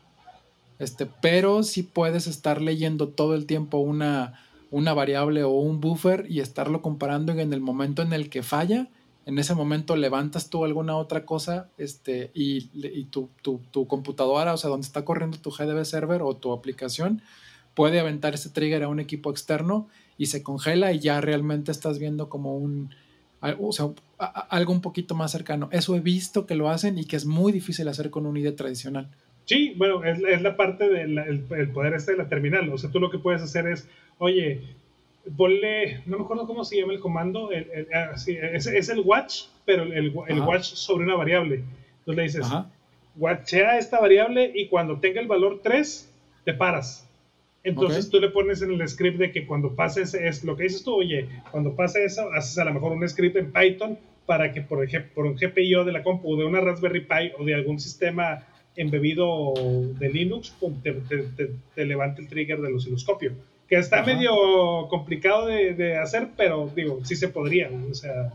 Este, 0.78 1.06
pero 1.06 1.62
si 1.62 1.82
puedes 1.82 2.26
estar 2.26 2.60
leyendo 2.60 3.08
todo 3.08 3.34
el 3.34 3.46
tiempo 3.46 3.78
una, 3.78 4.40
una 4.70 4.94
variable 4.94 5.44
o 5.44 5.50
un 5.50 5.80
buffer 5.80 6.26
y 6.28 6.40
estarlo 6.40 6.82
comparando 6.82 7.32
en 7.32 7.52
el 7.52 7.60
momento 7.60 8.02
en 8.02 8.12
el 8.12 8.28
que 8.28 8.42
falla, 8.42 8.88
en 9.26 9.38
ese 9.38 9.54
momento 9.54 9.96
levantas 9.96 10.50
tú 10.50 10.64
alguna 10.64 10.96
otra 10.96 11.24
cosa 11.24 11.68
este, 11.78 12.30
y, 12.34 12.70
y 12.74 13.04
tu, 13.04 13.30
tu, 13.42 13.60
tu, 13.70 13.86
computadora, 13.86 14.52
o 14.52 14.56
sea, 14.56 14.70
donde 14.70 14.86
está 14.86 15.04
corriendo 15.04 15.38
tu 15.38 15.50
GDB 15.50 15.84
server 15.84 16.22
o 16.22 16.34
tu 16.36 16.52
aplicación, 16.52 17.22
puede 17.74 18.00
aventar 18.00 18.34
ese 18.34 18.50
trigger 18.50 18.82
a 18.82 18.88
un 18.88 19.00
equipo 19.00 19.30
externo 19.30 19.88
y 20.16 20.26
se 20.26 20.42
congela 20.42 20.92
y 20.92 20.98
ya 21.00 21.20
realmente 21.20 21.72
estás 21.72 21.98
viendo 21.98 22.28
como 22.28 22.56
un, 22.56 22.94
o 23.58 23.72
sea, 23.72 23.86
algo 24.18 24.72
un 24.72 24.80
poquito 24.80 25.14
más 25.14 25.32
cercano. 25.32 25.68
Eso 25.72 25.96
he 25.96 26.00
visto 26.00 26.46
que 26.46 26.54
lo 26.54 26.70
hacen 26.70 26.98
y 26.98 27.04
que 27.04 27.16
es 27.16 27.26
muy 27.26 27.52
difícil 27.52 27.88
hacer 27.88 28.10
con 28.10 28.26
un 28.26 28.36
IDE 28.36 28.52
tradicional. 28.52 29.08
Sí, 29.44 29.74
bueno, 29.76 30.02
es, 30.04 30.20
es 30.20 30.40
la 30.40 30.56
parte 30.56 30.88
del 30.88 31.18
el 31.18 31.70
poder 31.70 31.94
este 31.94 32.12
de 32.12 32.18
la 32.18 32.28
terminal. 32.28 32.68
O 32.70 32.78
sea, 32.78 32.90
tú 32.90 33.00
lo 33.00 33.10
que 33.10 33.18
puedes 33.18 33.42
hacer 33.42 33.66
es, 33.66 33.88
oye, 34.18 34.62
ponle, 35.36 36.02
no 36.06 36.18
me 36.18 36.24
acuerdo 36.24 36.46
cómo 36.46 36.64
se 36.64 36.80
llama 36.80 36.92
el 36.92 37.00
comando, 37.00 37.50
ah, 37.94 38.12
es, 38.14 38.88
el 38.88 39.00
watch, 39.00 39.44
pero 39.64 39.82
el, 39.82 40.14
el 40.28 40.40
watch 40.40 40.64
sobre 40.64 41.04
una 41.04 41.16
variable. 41.16 41.64
Entonces 42.00 42.16
le 42.16 42.22
dices, 42.22 42.46
watchea 43.16 43.78
esta 43.78 44.00
variable 44.00 44.52
y 44.54 44.68
cuando 44.68 44.98
tenga 45.00 45.20
el 45.20 45.28
valor 45.28 45.60
3, 45.62 46.10
te 46.44 46.54
paras. 46.54 47.03
Entonces 47.64 48.10
tú 48.10 48.20
le 48.20 48.28
pones 48.28 48.60
en 48.60 48.70
el 48.72 48.86
script 48.86 49.18
de 49.18 49.32
que 49.32 49.46
cuando 49.46 49.74
pases 49.74 50.12
es 50.12 50.44
lo 50.44 50.54
que 50.54 50.64
dices 50.64 50.84
tú, 50.84 50.96
oye, 50.96 51.28
cuando 51.50 51.74
pase 51.74 52.04
eso, 52.04 52.30
haces 52.32 52.58
a 52.58 52.64
lo 52.66 52.74
mejor 52.74 52.92
un 52.92 53.08
script 53.08 53.36
en 53.36 53.50
Python 53.52 53.98
para 54.26 54.52
que 54.52 54.60
por 54.60 54.84
ejemplo 54.84 55.10
por 55.14 55.26
un 55.26 55.34
GPIO 55.34 55.84
de 55.84 55.92
la 55.92 56.02
compu, 56.02 56.36
de 56.36 56.44
una 56.44 56.60
Raspberry 56.60 57.00
Pi 57.00 57.32
o 57.38 57.44
de 57.44 57.54
algún 57.54 57.80
sistema 57.80 58.46
embebido 58.76 59.54
de 59.98 60.08
Linux, 60.10 60.54
te, 60.82 61.84
levanta 61.84 62.20
el 62.20 62.28
trigger 62.28 62.60
del 62.60 62.74
osciloscopio. 62.74 63.32
Que 63.68 63.76
está 63.76 64.02
medio 64.02 64.88
complicado 64.88 65.46
de, 65.46 65.96
hacer, 65.96 66.28
pero 66.36 66.70
digo, 66.74 67.00
sí 67.04 67.16
se 67.16 67.28
podría. 67.28 67.70
O 67.90 67.94
sea, 67.94 68.32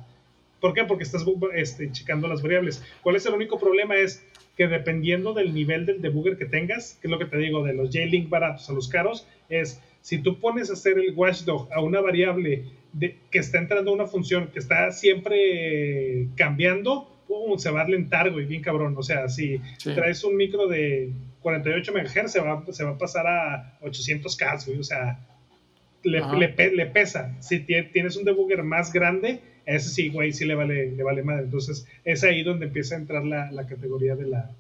¿por 0.60 0.74
qué? 0.74 0.86
Porque 0.86 1.04
estás 1.04 1.24
este, 1.54 1.92
checando 1.92 2.28
las 2.28 2.42
variables. 2.42 2.84
¿Cuál 3.04 3.16
es 3.16 3.26
el 3.26 3.34
único 3.34 3.60
problema? 3.60 3.96
Es 3.96 4.26
que 4.60 4.68
dependiendo 4.68 5.34
del 5.34 5.54
nivel 5.54 5.86
del 5.86 6.02
debugger 6.02 6.38
que 6.38 6.44
tengas, 6.44 6.98
que 7.02 7.08
es 7.08 7.12
lo 7.12 7.18
que 7.18 7.24
te 7.24 7.38
digo, 7.38 7.64
de 7.64 7.74
los 7.74 7.96
J-Link 7.96 8.28
baratos 8.28 8.70
a 8.70 8.74
los 8.74 8.90
caros, 8.90 9.26
es 9.48 9.82
si 10.02 10.18
tú 10.18 10.38
pones 10.42 10.70
a 10.70 10.74
hacer 10.74 11.00
el 11.00 11.14
watchdog 11.16 11.70
a 11.72 11.80
una 11.80 12.02
variable 12.02 12.66
de, 12.92 13.16
que 13.32 13.40
está 13.40 13.58
entrando 13.58 13.92
a 13.92 13.94
una 13.94 14.06
función 14.06 14.50
que 14.52 14.60
está 14.60 14.92
siempre 14.92 16.28
cambiando, 16.36 17.10
se 17.56 17.72
va 17.72 17.84
a 17.84 17.88
lentar, 17.88 18.32
güey, 18.32 18.48
bien 18.48 18.62
cabrón. 18.62 18.96
O 18.98 19.02
sea, 19.02 19.30
si 19.30 19.62
traes 19.82 20.26
un 20.26 20.36
micro 20.36 20.68
de 20.68 21.14
48 21.42 21.94
MHz, 21.94 22.30
se 22.30 22.42
va, 22.42 22.62
se 22.70 22.84
va 22.84 22.90
a 22.90 22.98
pasar 22.98 23.28
a 23.28 23.80
800K, 23.82 24.66
güey. 24.66 24.80
O 24.80 24.84
sea, 24.84 25.26
le, 26.04 26.20
le, 26.76 26.86
pesa. 26.88 27.34
Si 27.40 27.62
tienes 27.62 28.18
un 28.18 28.26
debugger 28.26 28.64
más 28.64 28.92
grande, 28.92 29.40
ese 29.76 29.90
sí, 29.90 30.10
güey, 30.10 30.34
sí 30.34 30.46
le 30.46 30.56
vale, 30.56 30.92
le 30.92 31.04
vale 31.04 31.24
madre. 31.24 31.44
Entonces, 31.44 31.88
es 32.04 32.24
ahí 32.24 32.44
donde 32.44 32.66
empieza 32.68 32.96
a 32.96 33.00
entrar 33.00 33.24
la, 33.24 33.52
la 33.52 33.68
categoría 33.68 34.16
de 34.16 34.28
la, 34.28 34.52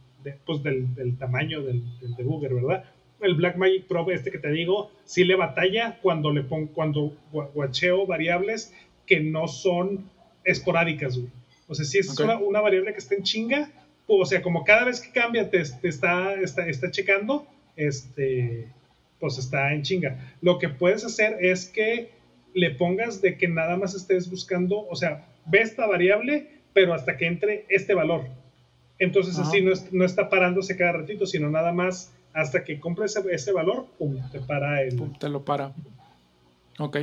pues 0.45 0.61
del, 0.63 0.93
del, 0.95 1.17
tamaño 1.17 1.61
del, 1.61 1.83
del, 1.99 2.15
debugger, 2.15 2.53
¿verdad? 2.53 2.83
El 3.21 3.35
Blackmagic 3.35 3.85
Pro, 3.87 4.09
este 4.11 4.31
que 4.31 4.37
te 4.37 4.51
digo, 4.51 4.91
sí 5.05 5.23
le 5.23 5.35
batalla 5.35 5.99
cuando 6.01 6.31
le 6.31 6.43
pongo, 6.43 6.71
cuando 6.73 7.17
guacheo 7.31 8.05
variables 8.05 8.73
que 9.05 9.19
no 9.19 9.47
son 9.47 10.09
esporádicas, 10.45 11.17
güey. 11.17 11.29
O 11.67 11.75
sea, 11.75 11.85
si 11.85 11.99
es 11.99 12.19
una, 12.19 12.61
variable 12.61 12.93
que 12.93 12.99
está 12.99 13.15
en 13.15 13.23
chinga, 13.23 13.69
o 14.07 14.25
sea, 14.25 14.41
como 14.41 14.63
cada 14.63 14.85
vez 14.85 15.01
que 15.01 15.11
cambia 15.11 15.49
te, 15.49 15.59
está, 15.59 16.33
está, 16.35 16.67
está 16.67 16.89
checando, 16.89 17.45
este, 17.75 18.67
pues 19.19 19.37
está 19.37 19.73
en 19.73 19.83
chinga. 19.83 20.33
Lo 20.41 20.57
que 20.57 20.69
puedes 20.69 21.05
hacer 21.05 21.37
es 21.41 21.65
que 21.67 22.09
le 22.53 22.71
pongas 22.71 23.21
de 23.21 23.37
que 23.37 23.47
nada 23.47 23.77
más 23.77 23.95
estés 23.95 24.29
buscando, 24.29 24.87
o 24.87 24.95
sea, 24.95 25.25
ve 25.45 25.61
esta 25.61 25.87
variable, 25.87 26.49
pero 26.73 26.93
hasta 26.93 27.17
que 27.17 27.27
entre 27.27 27.65
este 27.69 27.93
valor. 27.93 28.25
Entonces 28.97 29.39
así 29.39 29.61
no, 29.61 29.71
no, 29.91 30.05
está 30.05 30.29
parándose 30.29 30.75
cada 30.75 30.93
ratito, 30.93 31.25
sino 31.25 31.49
nada 31.49 31.71
más 31.71 32.11
hasta 32.33 32.63
que 32.63 32.79
compre 32.79 33.05
ese, 33.05 33.51
valor, 33.51 33.87
pum, 33.97 34.17
te 34.31 34.39
para 34.39 34.81
el... 34.83 34.99
te 35.19 35.29
lo 35.29 35.43
para. 35.43 35.73
Ok. 36.77 36.97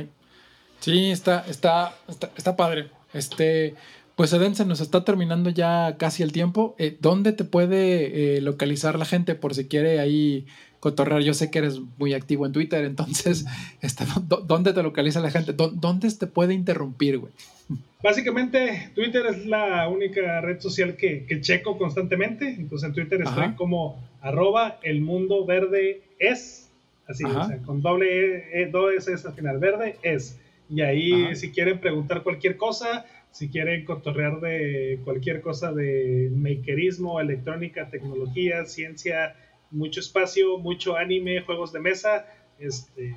Sí, 0.79 1.11
está, 1.11 1.43
está, 1.49 1.95
está, 2.07 2.29
está 2.37 2.55
padre. 2.55 2.89
Este, 3.13 3.73
pues 4.15 4.33
Eden, 4.33 4.55
se 4.55 4.65
nos 4.65 4.79
está 4.79 5.03
terminando 5.03 5.49
ya 5.49 5.95
casi 5.97 6.23
el 6.23 6.31
tiempo. 6.31 6.75
Eh, 6.77 6.97
¿Dónde 6.99 7.33
te 7.33 7.43
puede 7.43 8.37
eh, 8.37 8.41
localizar 8.41 8.97
la 8.97 9.05
gente 9.05 9.35
por 9.35 9.55
si 9.55 9.67
quiere 9.67 9.99
ahí 9.99 10.45
cotorrear? 10.79 11.21
Yo 11.21 11.33
sé 11.33 11.51
que 11.51 11.59
eres 11.59 11.79
muy 11.97 12.13
activo 12.13 12.45
en 12.45 12.53
Twitter, 12.53 12.85
entonces, 12.85 13.45
este, 13.81 14.05
¿dónde 14.45 14.73
te 14.73 14.83
localiza 14.83 15.19
la 15.19 15.31
gente? 15.31 15.53
¿Dónde 15.53 16.11
te 16.11 16.27
puede 16.27 16.53
interrumpir, 16.53 17.17
güey? 17.17 17.33
Básicamente, 18.03 18.91
Twitter 18.95 19.25
es 19.25 19.45
la 19.45 19.87
única 19.89 20.41
red 20.41 20.59
social 20.59 20.95
que, 20.95 21.25
checo 21.41 21.77
constantemente. 21.77 22.47
Entonces, 22.49 22.89
en 22.89 22.93
Twitter 22.93 23.21
estoy 23.21 23.53
como 23.55 24.01
arroba 24.21 24.79
el 24.83 25.01
mundo 25.01 25.45
verde 25.45 26.01
es. 26.19 26.69
Así, 27.07 27.23
o 27.23 27.47
sea, 27.47 27.57
con 27.59 27.81
doble 27.81 28.49
E, 28.51 28.63
e 28.63 28.65
dos 28.67 29.07
S 29.07 29.27
al 29.27 29.33
final, 29.33 29.59
verde 29.59 29.97
es. 30.01 30.37
Y 30.69 30.81
ahí, 30.81 31.35
si 31.35 31.51
quieren 31.51 31.79
preguntar 31.79 32.21
cualquier 32.21 32.57
cosa, 32.57 33.05
si 33.31 33.49
quieren 33.49 33.85
cotorrear 33.85 34.39
de 34.41 34.99
cualquier 35.03 35.41
cosa 35.41 35.71
de 35.71 36.31
makerismo, 36.35 37.19
electrónica, 37.19 37.89
tecnología, 37.89 38.65
ciencia, 38.65 39.35
mucho 39.71 39.99
espacio, 39.99 40.57
mucho 40.57 40.97
anime, 40.97 41.41
juegos 41.41 41.73
de 41.73 41.79
mesa, 41.79 42.25
este, 42.59 43.15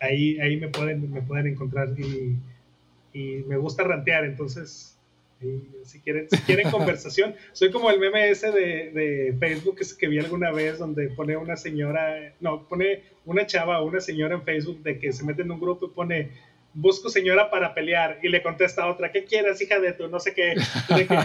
ahí, 0.00 0.38
ahí 0.40 0.56
me, 0.56 0.68
pueden, 0.68 1.10
me 1.10 1.22
pueden 1.22 1.48
encontrar 1.48 1.88
y, 1.98 2.38
me 3.46 3.56
gusta 3.56 3.82
rantear, 3.82 4.26
entonces 4.26 4.98
si 5.84 6.00
quieren, 6.00 6.28
si 6.28 6.36
quieren 6.42 6.70
conversación, 6.70 7.34
soy 7.52 7.70
como 7.70 7.90
el 7.90 7.98
meme 7.98 8.28
ese 8.28 8.50
de, 8.50 8.90
de 8.90 9.36
Facebook 9.38 9.78
que 9.98 10.08
vi 10.08 10.18
alguna 10.18 10.52
vez 10.52 10.78
donde 10.78 11.08
pone 11.08 11.34
una 11.34 11.56
señora, 11.56 12.34
no, 12.40 12.68
pone 12.68 13.04
una 13.24 13.46
chava 13.46 13.80
o 13.80 13.86
una 13.86 14.00
señora 14.00 14.34
en 14.34 14.42
Facebook 14.42 14.82
de 14.82 14.98
que 14.98 15.12
se 15.12 15.24
mete 15.24 15.40
en 15.42 15.50
un 15.50 15.60
grupo 15.60 15.86
y 15.86 15.90
pone 15.90 16.30
busco 16.76 17.08
señora 17.08 17.50
para 17.50 17.74
pelear 17.74 18.18
y 18.22 18.28
le 18.28 18.42
contesta 18.42 18.84
a 18.84 18.92
otra, 18.92 19.10
¿qué 19.10 19.24
quieres, 19.24 19.60
hija 19.62 19.80
de 19.80 19.94
tu? 19.94 20.08
No 20.08 20.20
sé 20.20 20.34
qué. 20.34 20.54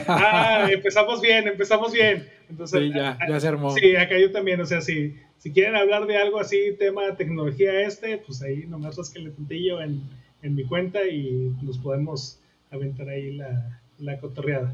ah, 0.07 0.67
empezamos 0.71 1.21
bien, 1.21 1.47
empezamos 1.47 1.91
bien. 1.91 2.27
Entonces, 2.49 2.79
sí, 2.79 2.91
ya, 2.95 3.17
ya 3.27 3.39
se 3.39 3.47
armó. 3.49 3.75
Sí, 3.75 3.95
acá 3.95 4.17
yo 4.17 4.31
también, 4.31 4.61
o 4.61 4.65
sea, 4.65 4.81
si, 4.81 5.17
si 5.37 5.51
quieren 5.51 5.75
hablar 5.75 6.07
de 6.07 6.17
algo 6.17 6.39
así, 6.39 6.75
tema 6.79 7.05
de 7.05 7.13
tecnología 7.13 7.81
este, 7.81 8.17
pues 8.17 8.41
ahí 8.41 8.65
nomás 8.67 8.97
el 9.15 9.31
puntillo 9.31 9.81
en, 9.81 10.01
en 10.41 10.55
mi 10.55 10.63
cuenta 10.63 11.05
y 11.05 11.53
nos 11.61 11.77
podemos 11.77 12.39
aventar 12.71 13.09
ahí 13.09 13.35
la, 13.35 13.81
la 13.99 14.19
cotorreada. 14.19 14.73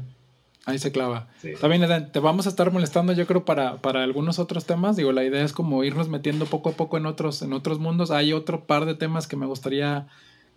Ahí 0.64 0.78
se 0.78 0.92
clava. 0.92 1.28
También 1.60 2.12
te 2.12 2.18
vamos 2.20 2.46
a 2.46 2.50
estar 2.50 2.70
molestando, 2.70 3.14
yo 3.14 3.26
creo, 3.26 3.44
para, 3.44 3.78
para 3.78 4.02
algunos 4.02 4.38
otros 4.38 4.66
temas. 4.66 4.96
Digo, 4.96 5.12
la 5.12 5.24
idea 5.24 5.42
es 5.42 5.54
como 5.54 5.82
irnos 5.82 6.08
metiendo 6.08 6.44
poco 6.44 6.68
a 6.68 6.72
poco 6.72 6.98
en 6.98 7.06
otros, 7.06 7.40
en 7.40 7.54
otros 7.54 7.78
mundos. 7.78 8.10
Hay 8.10 8.34
otro 8.34 8.66
par 8.66 8.84
de 8.84 8.94
temas 8.94 9.26
que 9.26 9.36
me 9.36 9.46
gustaría 9.46 10.08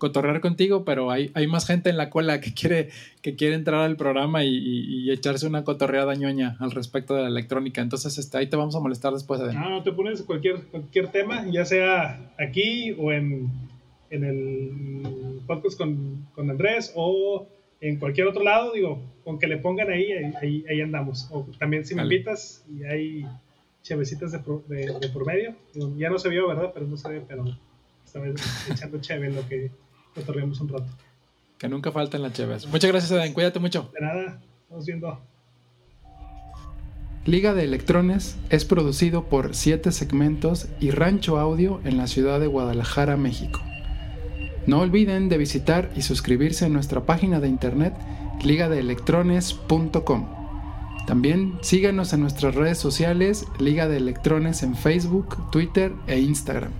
cotorrear 0.02 0.42
contigo, 0.42 0.84
pero 0.84 1.12
hay, 1.12 1.30
hay 1.36 1.46
más 1.46 1.68
gente 1.68 1.92
en 1.92 1.96
la 1.96 2.10
cola 2.10 2.42
que 2.42 2.56
quiere, 2.56 2.90
que 3.22 3.36
quiere 3.36 3.54
entrar 3.54 3.82
al 3.82 3.98
programa 3.98 4.44
y, 4.44 5.12
echarse 5.12 5.46
una 5.46 5.64
cotorreada 5.64 6.16
ñoña 6.16 6.58
al 6.60 6.72
respecto 6.72 7.14
de 7.14 7.22
la 7.22 7.28
electrónica. 7.28 7.82
Entonces, 7.82 8.18
este, 8.18 8.36
ahí 8.40 8.48
te 8.48 8.56
vamos 8.56 8.76
a 8.76 8.80
molestar 8.80 9.14
después. 9.14 9.40
De... 9.40 9.54
No, 9.54 9.70
no 9.70 9.84
te 9.84 9.92
pones 9.92 10.24
cualquier, 10.24 10.64
cualquier 10.72 11.10
tema, 11.10 11.46
ya 11.52 11.66
sea 11.66 12.34
aquí 12.40 12.96
o 12.98 13.12
en, 13.12 13.52
en 14.10 14.24
el 14.24 15.42
podcast 15.46 15.78
con, 15.78 16.26
con, 16.34 16.50
Andrés 16.50 16.92
o 16.96 17.48
en 17.80 17.98
cualquier 17.98 18.26
otro 18.26 18.42
lado, 18.42 18.72
digo, 18.74 19.00
con 19.24 19.38
que 19.38 19.46
le 19.46 19.58
pongan 19.58 19.92
ahí, 19.92 20.14
ahí, 20.42 20.66
ahí 20.68 20.82
andamos. 20.82 21.28
O 21.30 21.46
también 21.60 21.86
si 21.86 21.94
me 21.94 22.02
invitas 22.02 22.66
y 22.76 22.84
hay 22.86 23.26
chevecitas 23.84 24.32
de, 24.32 24.40
de, 24.40 25.10
por 25.10 25.28
medio. 25.28 25.54
ya 25.96 26.10
no 26.10 26.18
se 26.18 26.30
vio, 26.30 26.48
¿verdad? 26.48 26.72
Pero 26.74 26.88
no 26.88 26.98
se 26.98 27.08
ve, 27.08 27.22
pero 27.28 27.46
esta 28.04 28.20
vez 28.20 28.34
echando 28.68 29.00
cheve 29.00 29.28
en 29.28 29.36
lo 29.36 29.48
que 29.48 29.70
cotorreamos 30.14 30.60
un 30.62 30.70
rato. 30.70 30.88
Que 31.58 31.70
nunca 31.70 31.92
falten 31.92 32.22
las 32.22 32.34
cheves. 32.34 32.68
Muchas 32.68 32.92
gracias, 32.92 33.12
Eden. 33.12 33.34
Cuídate 33.34 33.60
mucho. 33.60 33.92
De 33.94 34.02
nada. 34.02 34.40
Estamos 34.64 34.86
viendo. 34.86 35.20
Liga 37.26 37.54
de 37.54 37.64
Electrones 37.64 38.36
es 38.50 38.66
producido 38.66 39.26
por 39.26 39.54
Siete 39.54 39.92
Segmentos 39.92 40.70
y 40.80 40.90
Rancho 40.90 41.38
Audio 41.38 41.80
en 41.84 41.98
la 41.98 42.08
ciudad 42.08 42.40
de 42.40 42.48
Guadalajara, 42.48 43.16
México. 43.16 43.62
No 44.66 44.80
olviden 44.80 45.30
de 45.30 45.38
visitar 45.38 45.92
y 45.96 46.02
suscribirse 46.02 46.66
a 46.66 46.70
nuestra 46.70 47.06
página 47.06 47.40
de 47.40 47.48
internet 47.48 47.94
ligadeelectrones.com. 48.44 50.28
También 51.06 51.60
síganos 51.62 52.14
en 52.14 52.22
nuestras 52.22 52.56
redes 52.56 52.80
sociales 52.80 53.46
Liga 53.60 53.88
de 53.88 53.98
Electrones 53.98 54.64
en 54.64 54.76
Facebook, 54.76 55.52
Twitter 55.52 55.94
e 56.08 56.20
Instagram. 56.20 56.72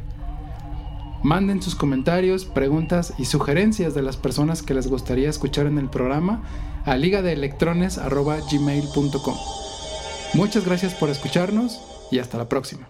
Manden 1.24 1.62
sus 1.62 1.76
comentarios, 1.76 2.46
preguntas 2.46 3.14
y 3.20 3.26
sugerencias 3.26 3.94
de 3.94 4.02
las 4.02 4.18
personas 4.18 4.64
que 4.64 4.74
les 4.74 4.88
gustaría 4.88 5.30
escuchar 5.30 5.68
en 5.68 5.78
el 5.78 5.90
programa 5.90 6.42
a 6.84 6.96
ligadeelectrones.gmail.com. 6.96 9.36
Muchas 10.34 10.66
gracias 10.66 10.96
por 10.96 11.10
escucharnos 11.10 11.80
y 12.10 12.20
hasta 12.20 12.38
la 12.38 12.48
próxima. 12.50 12.88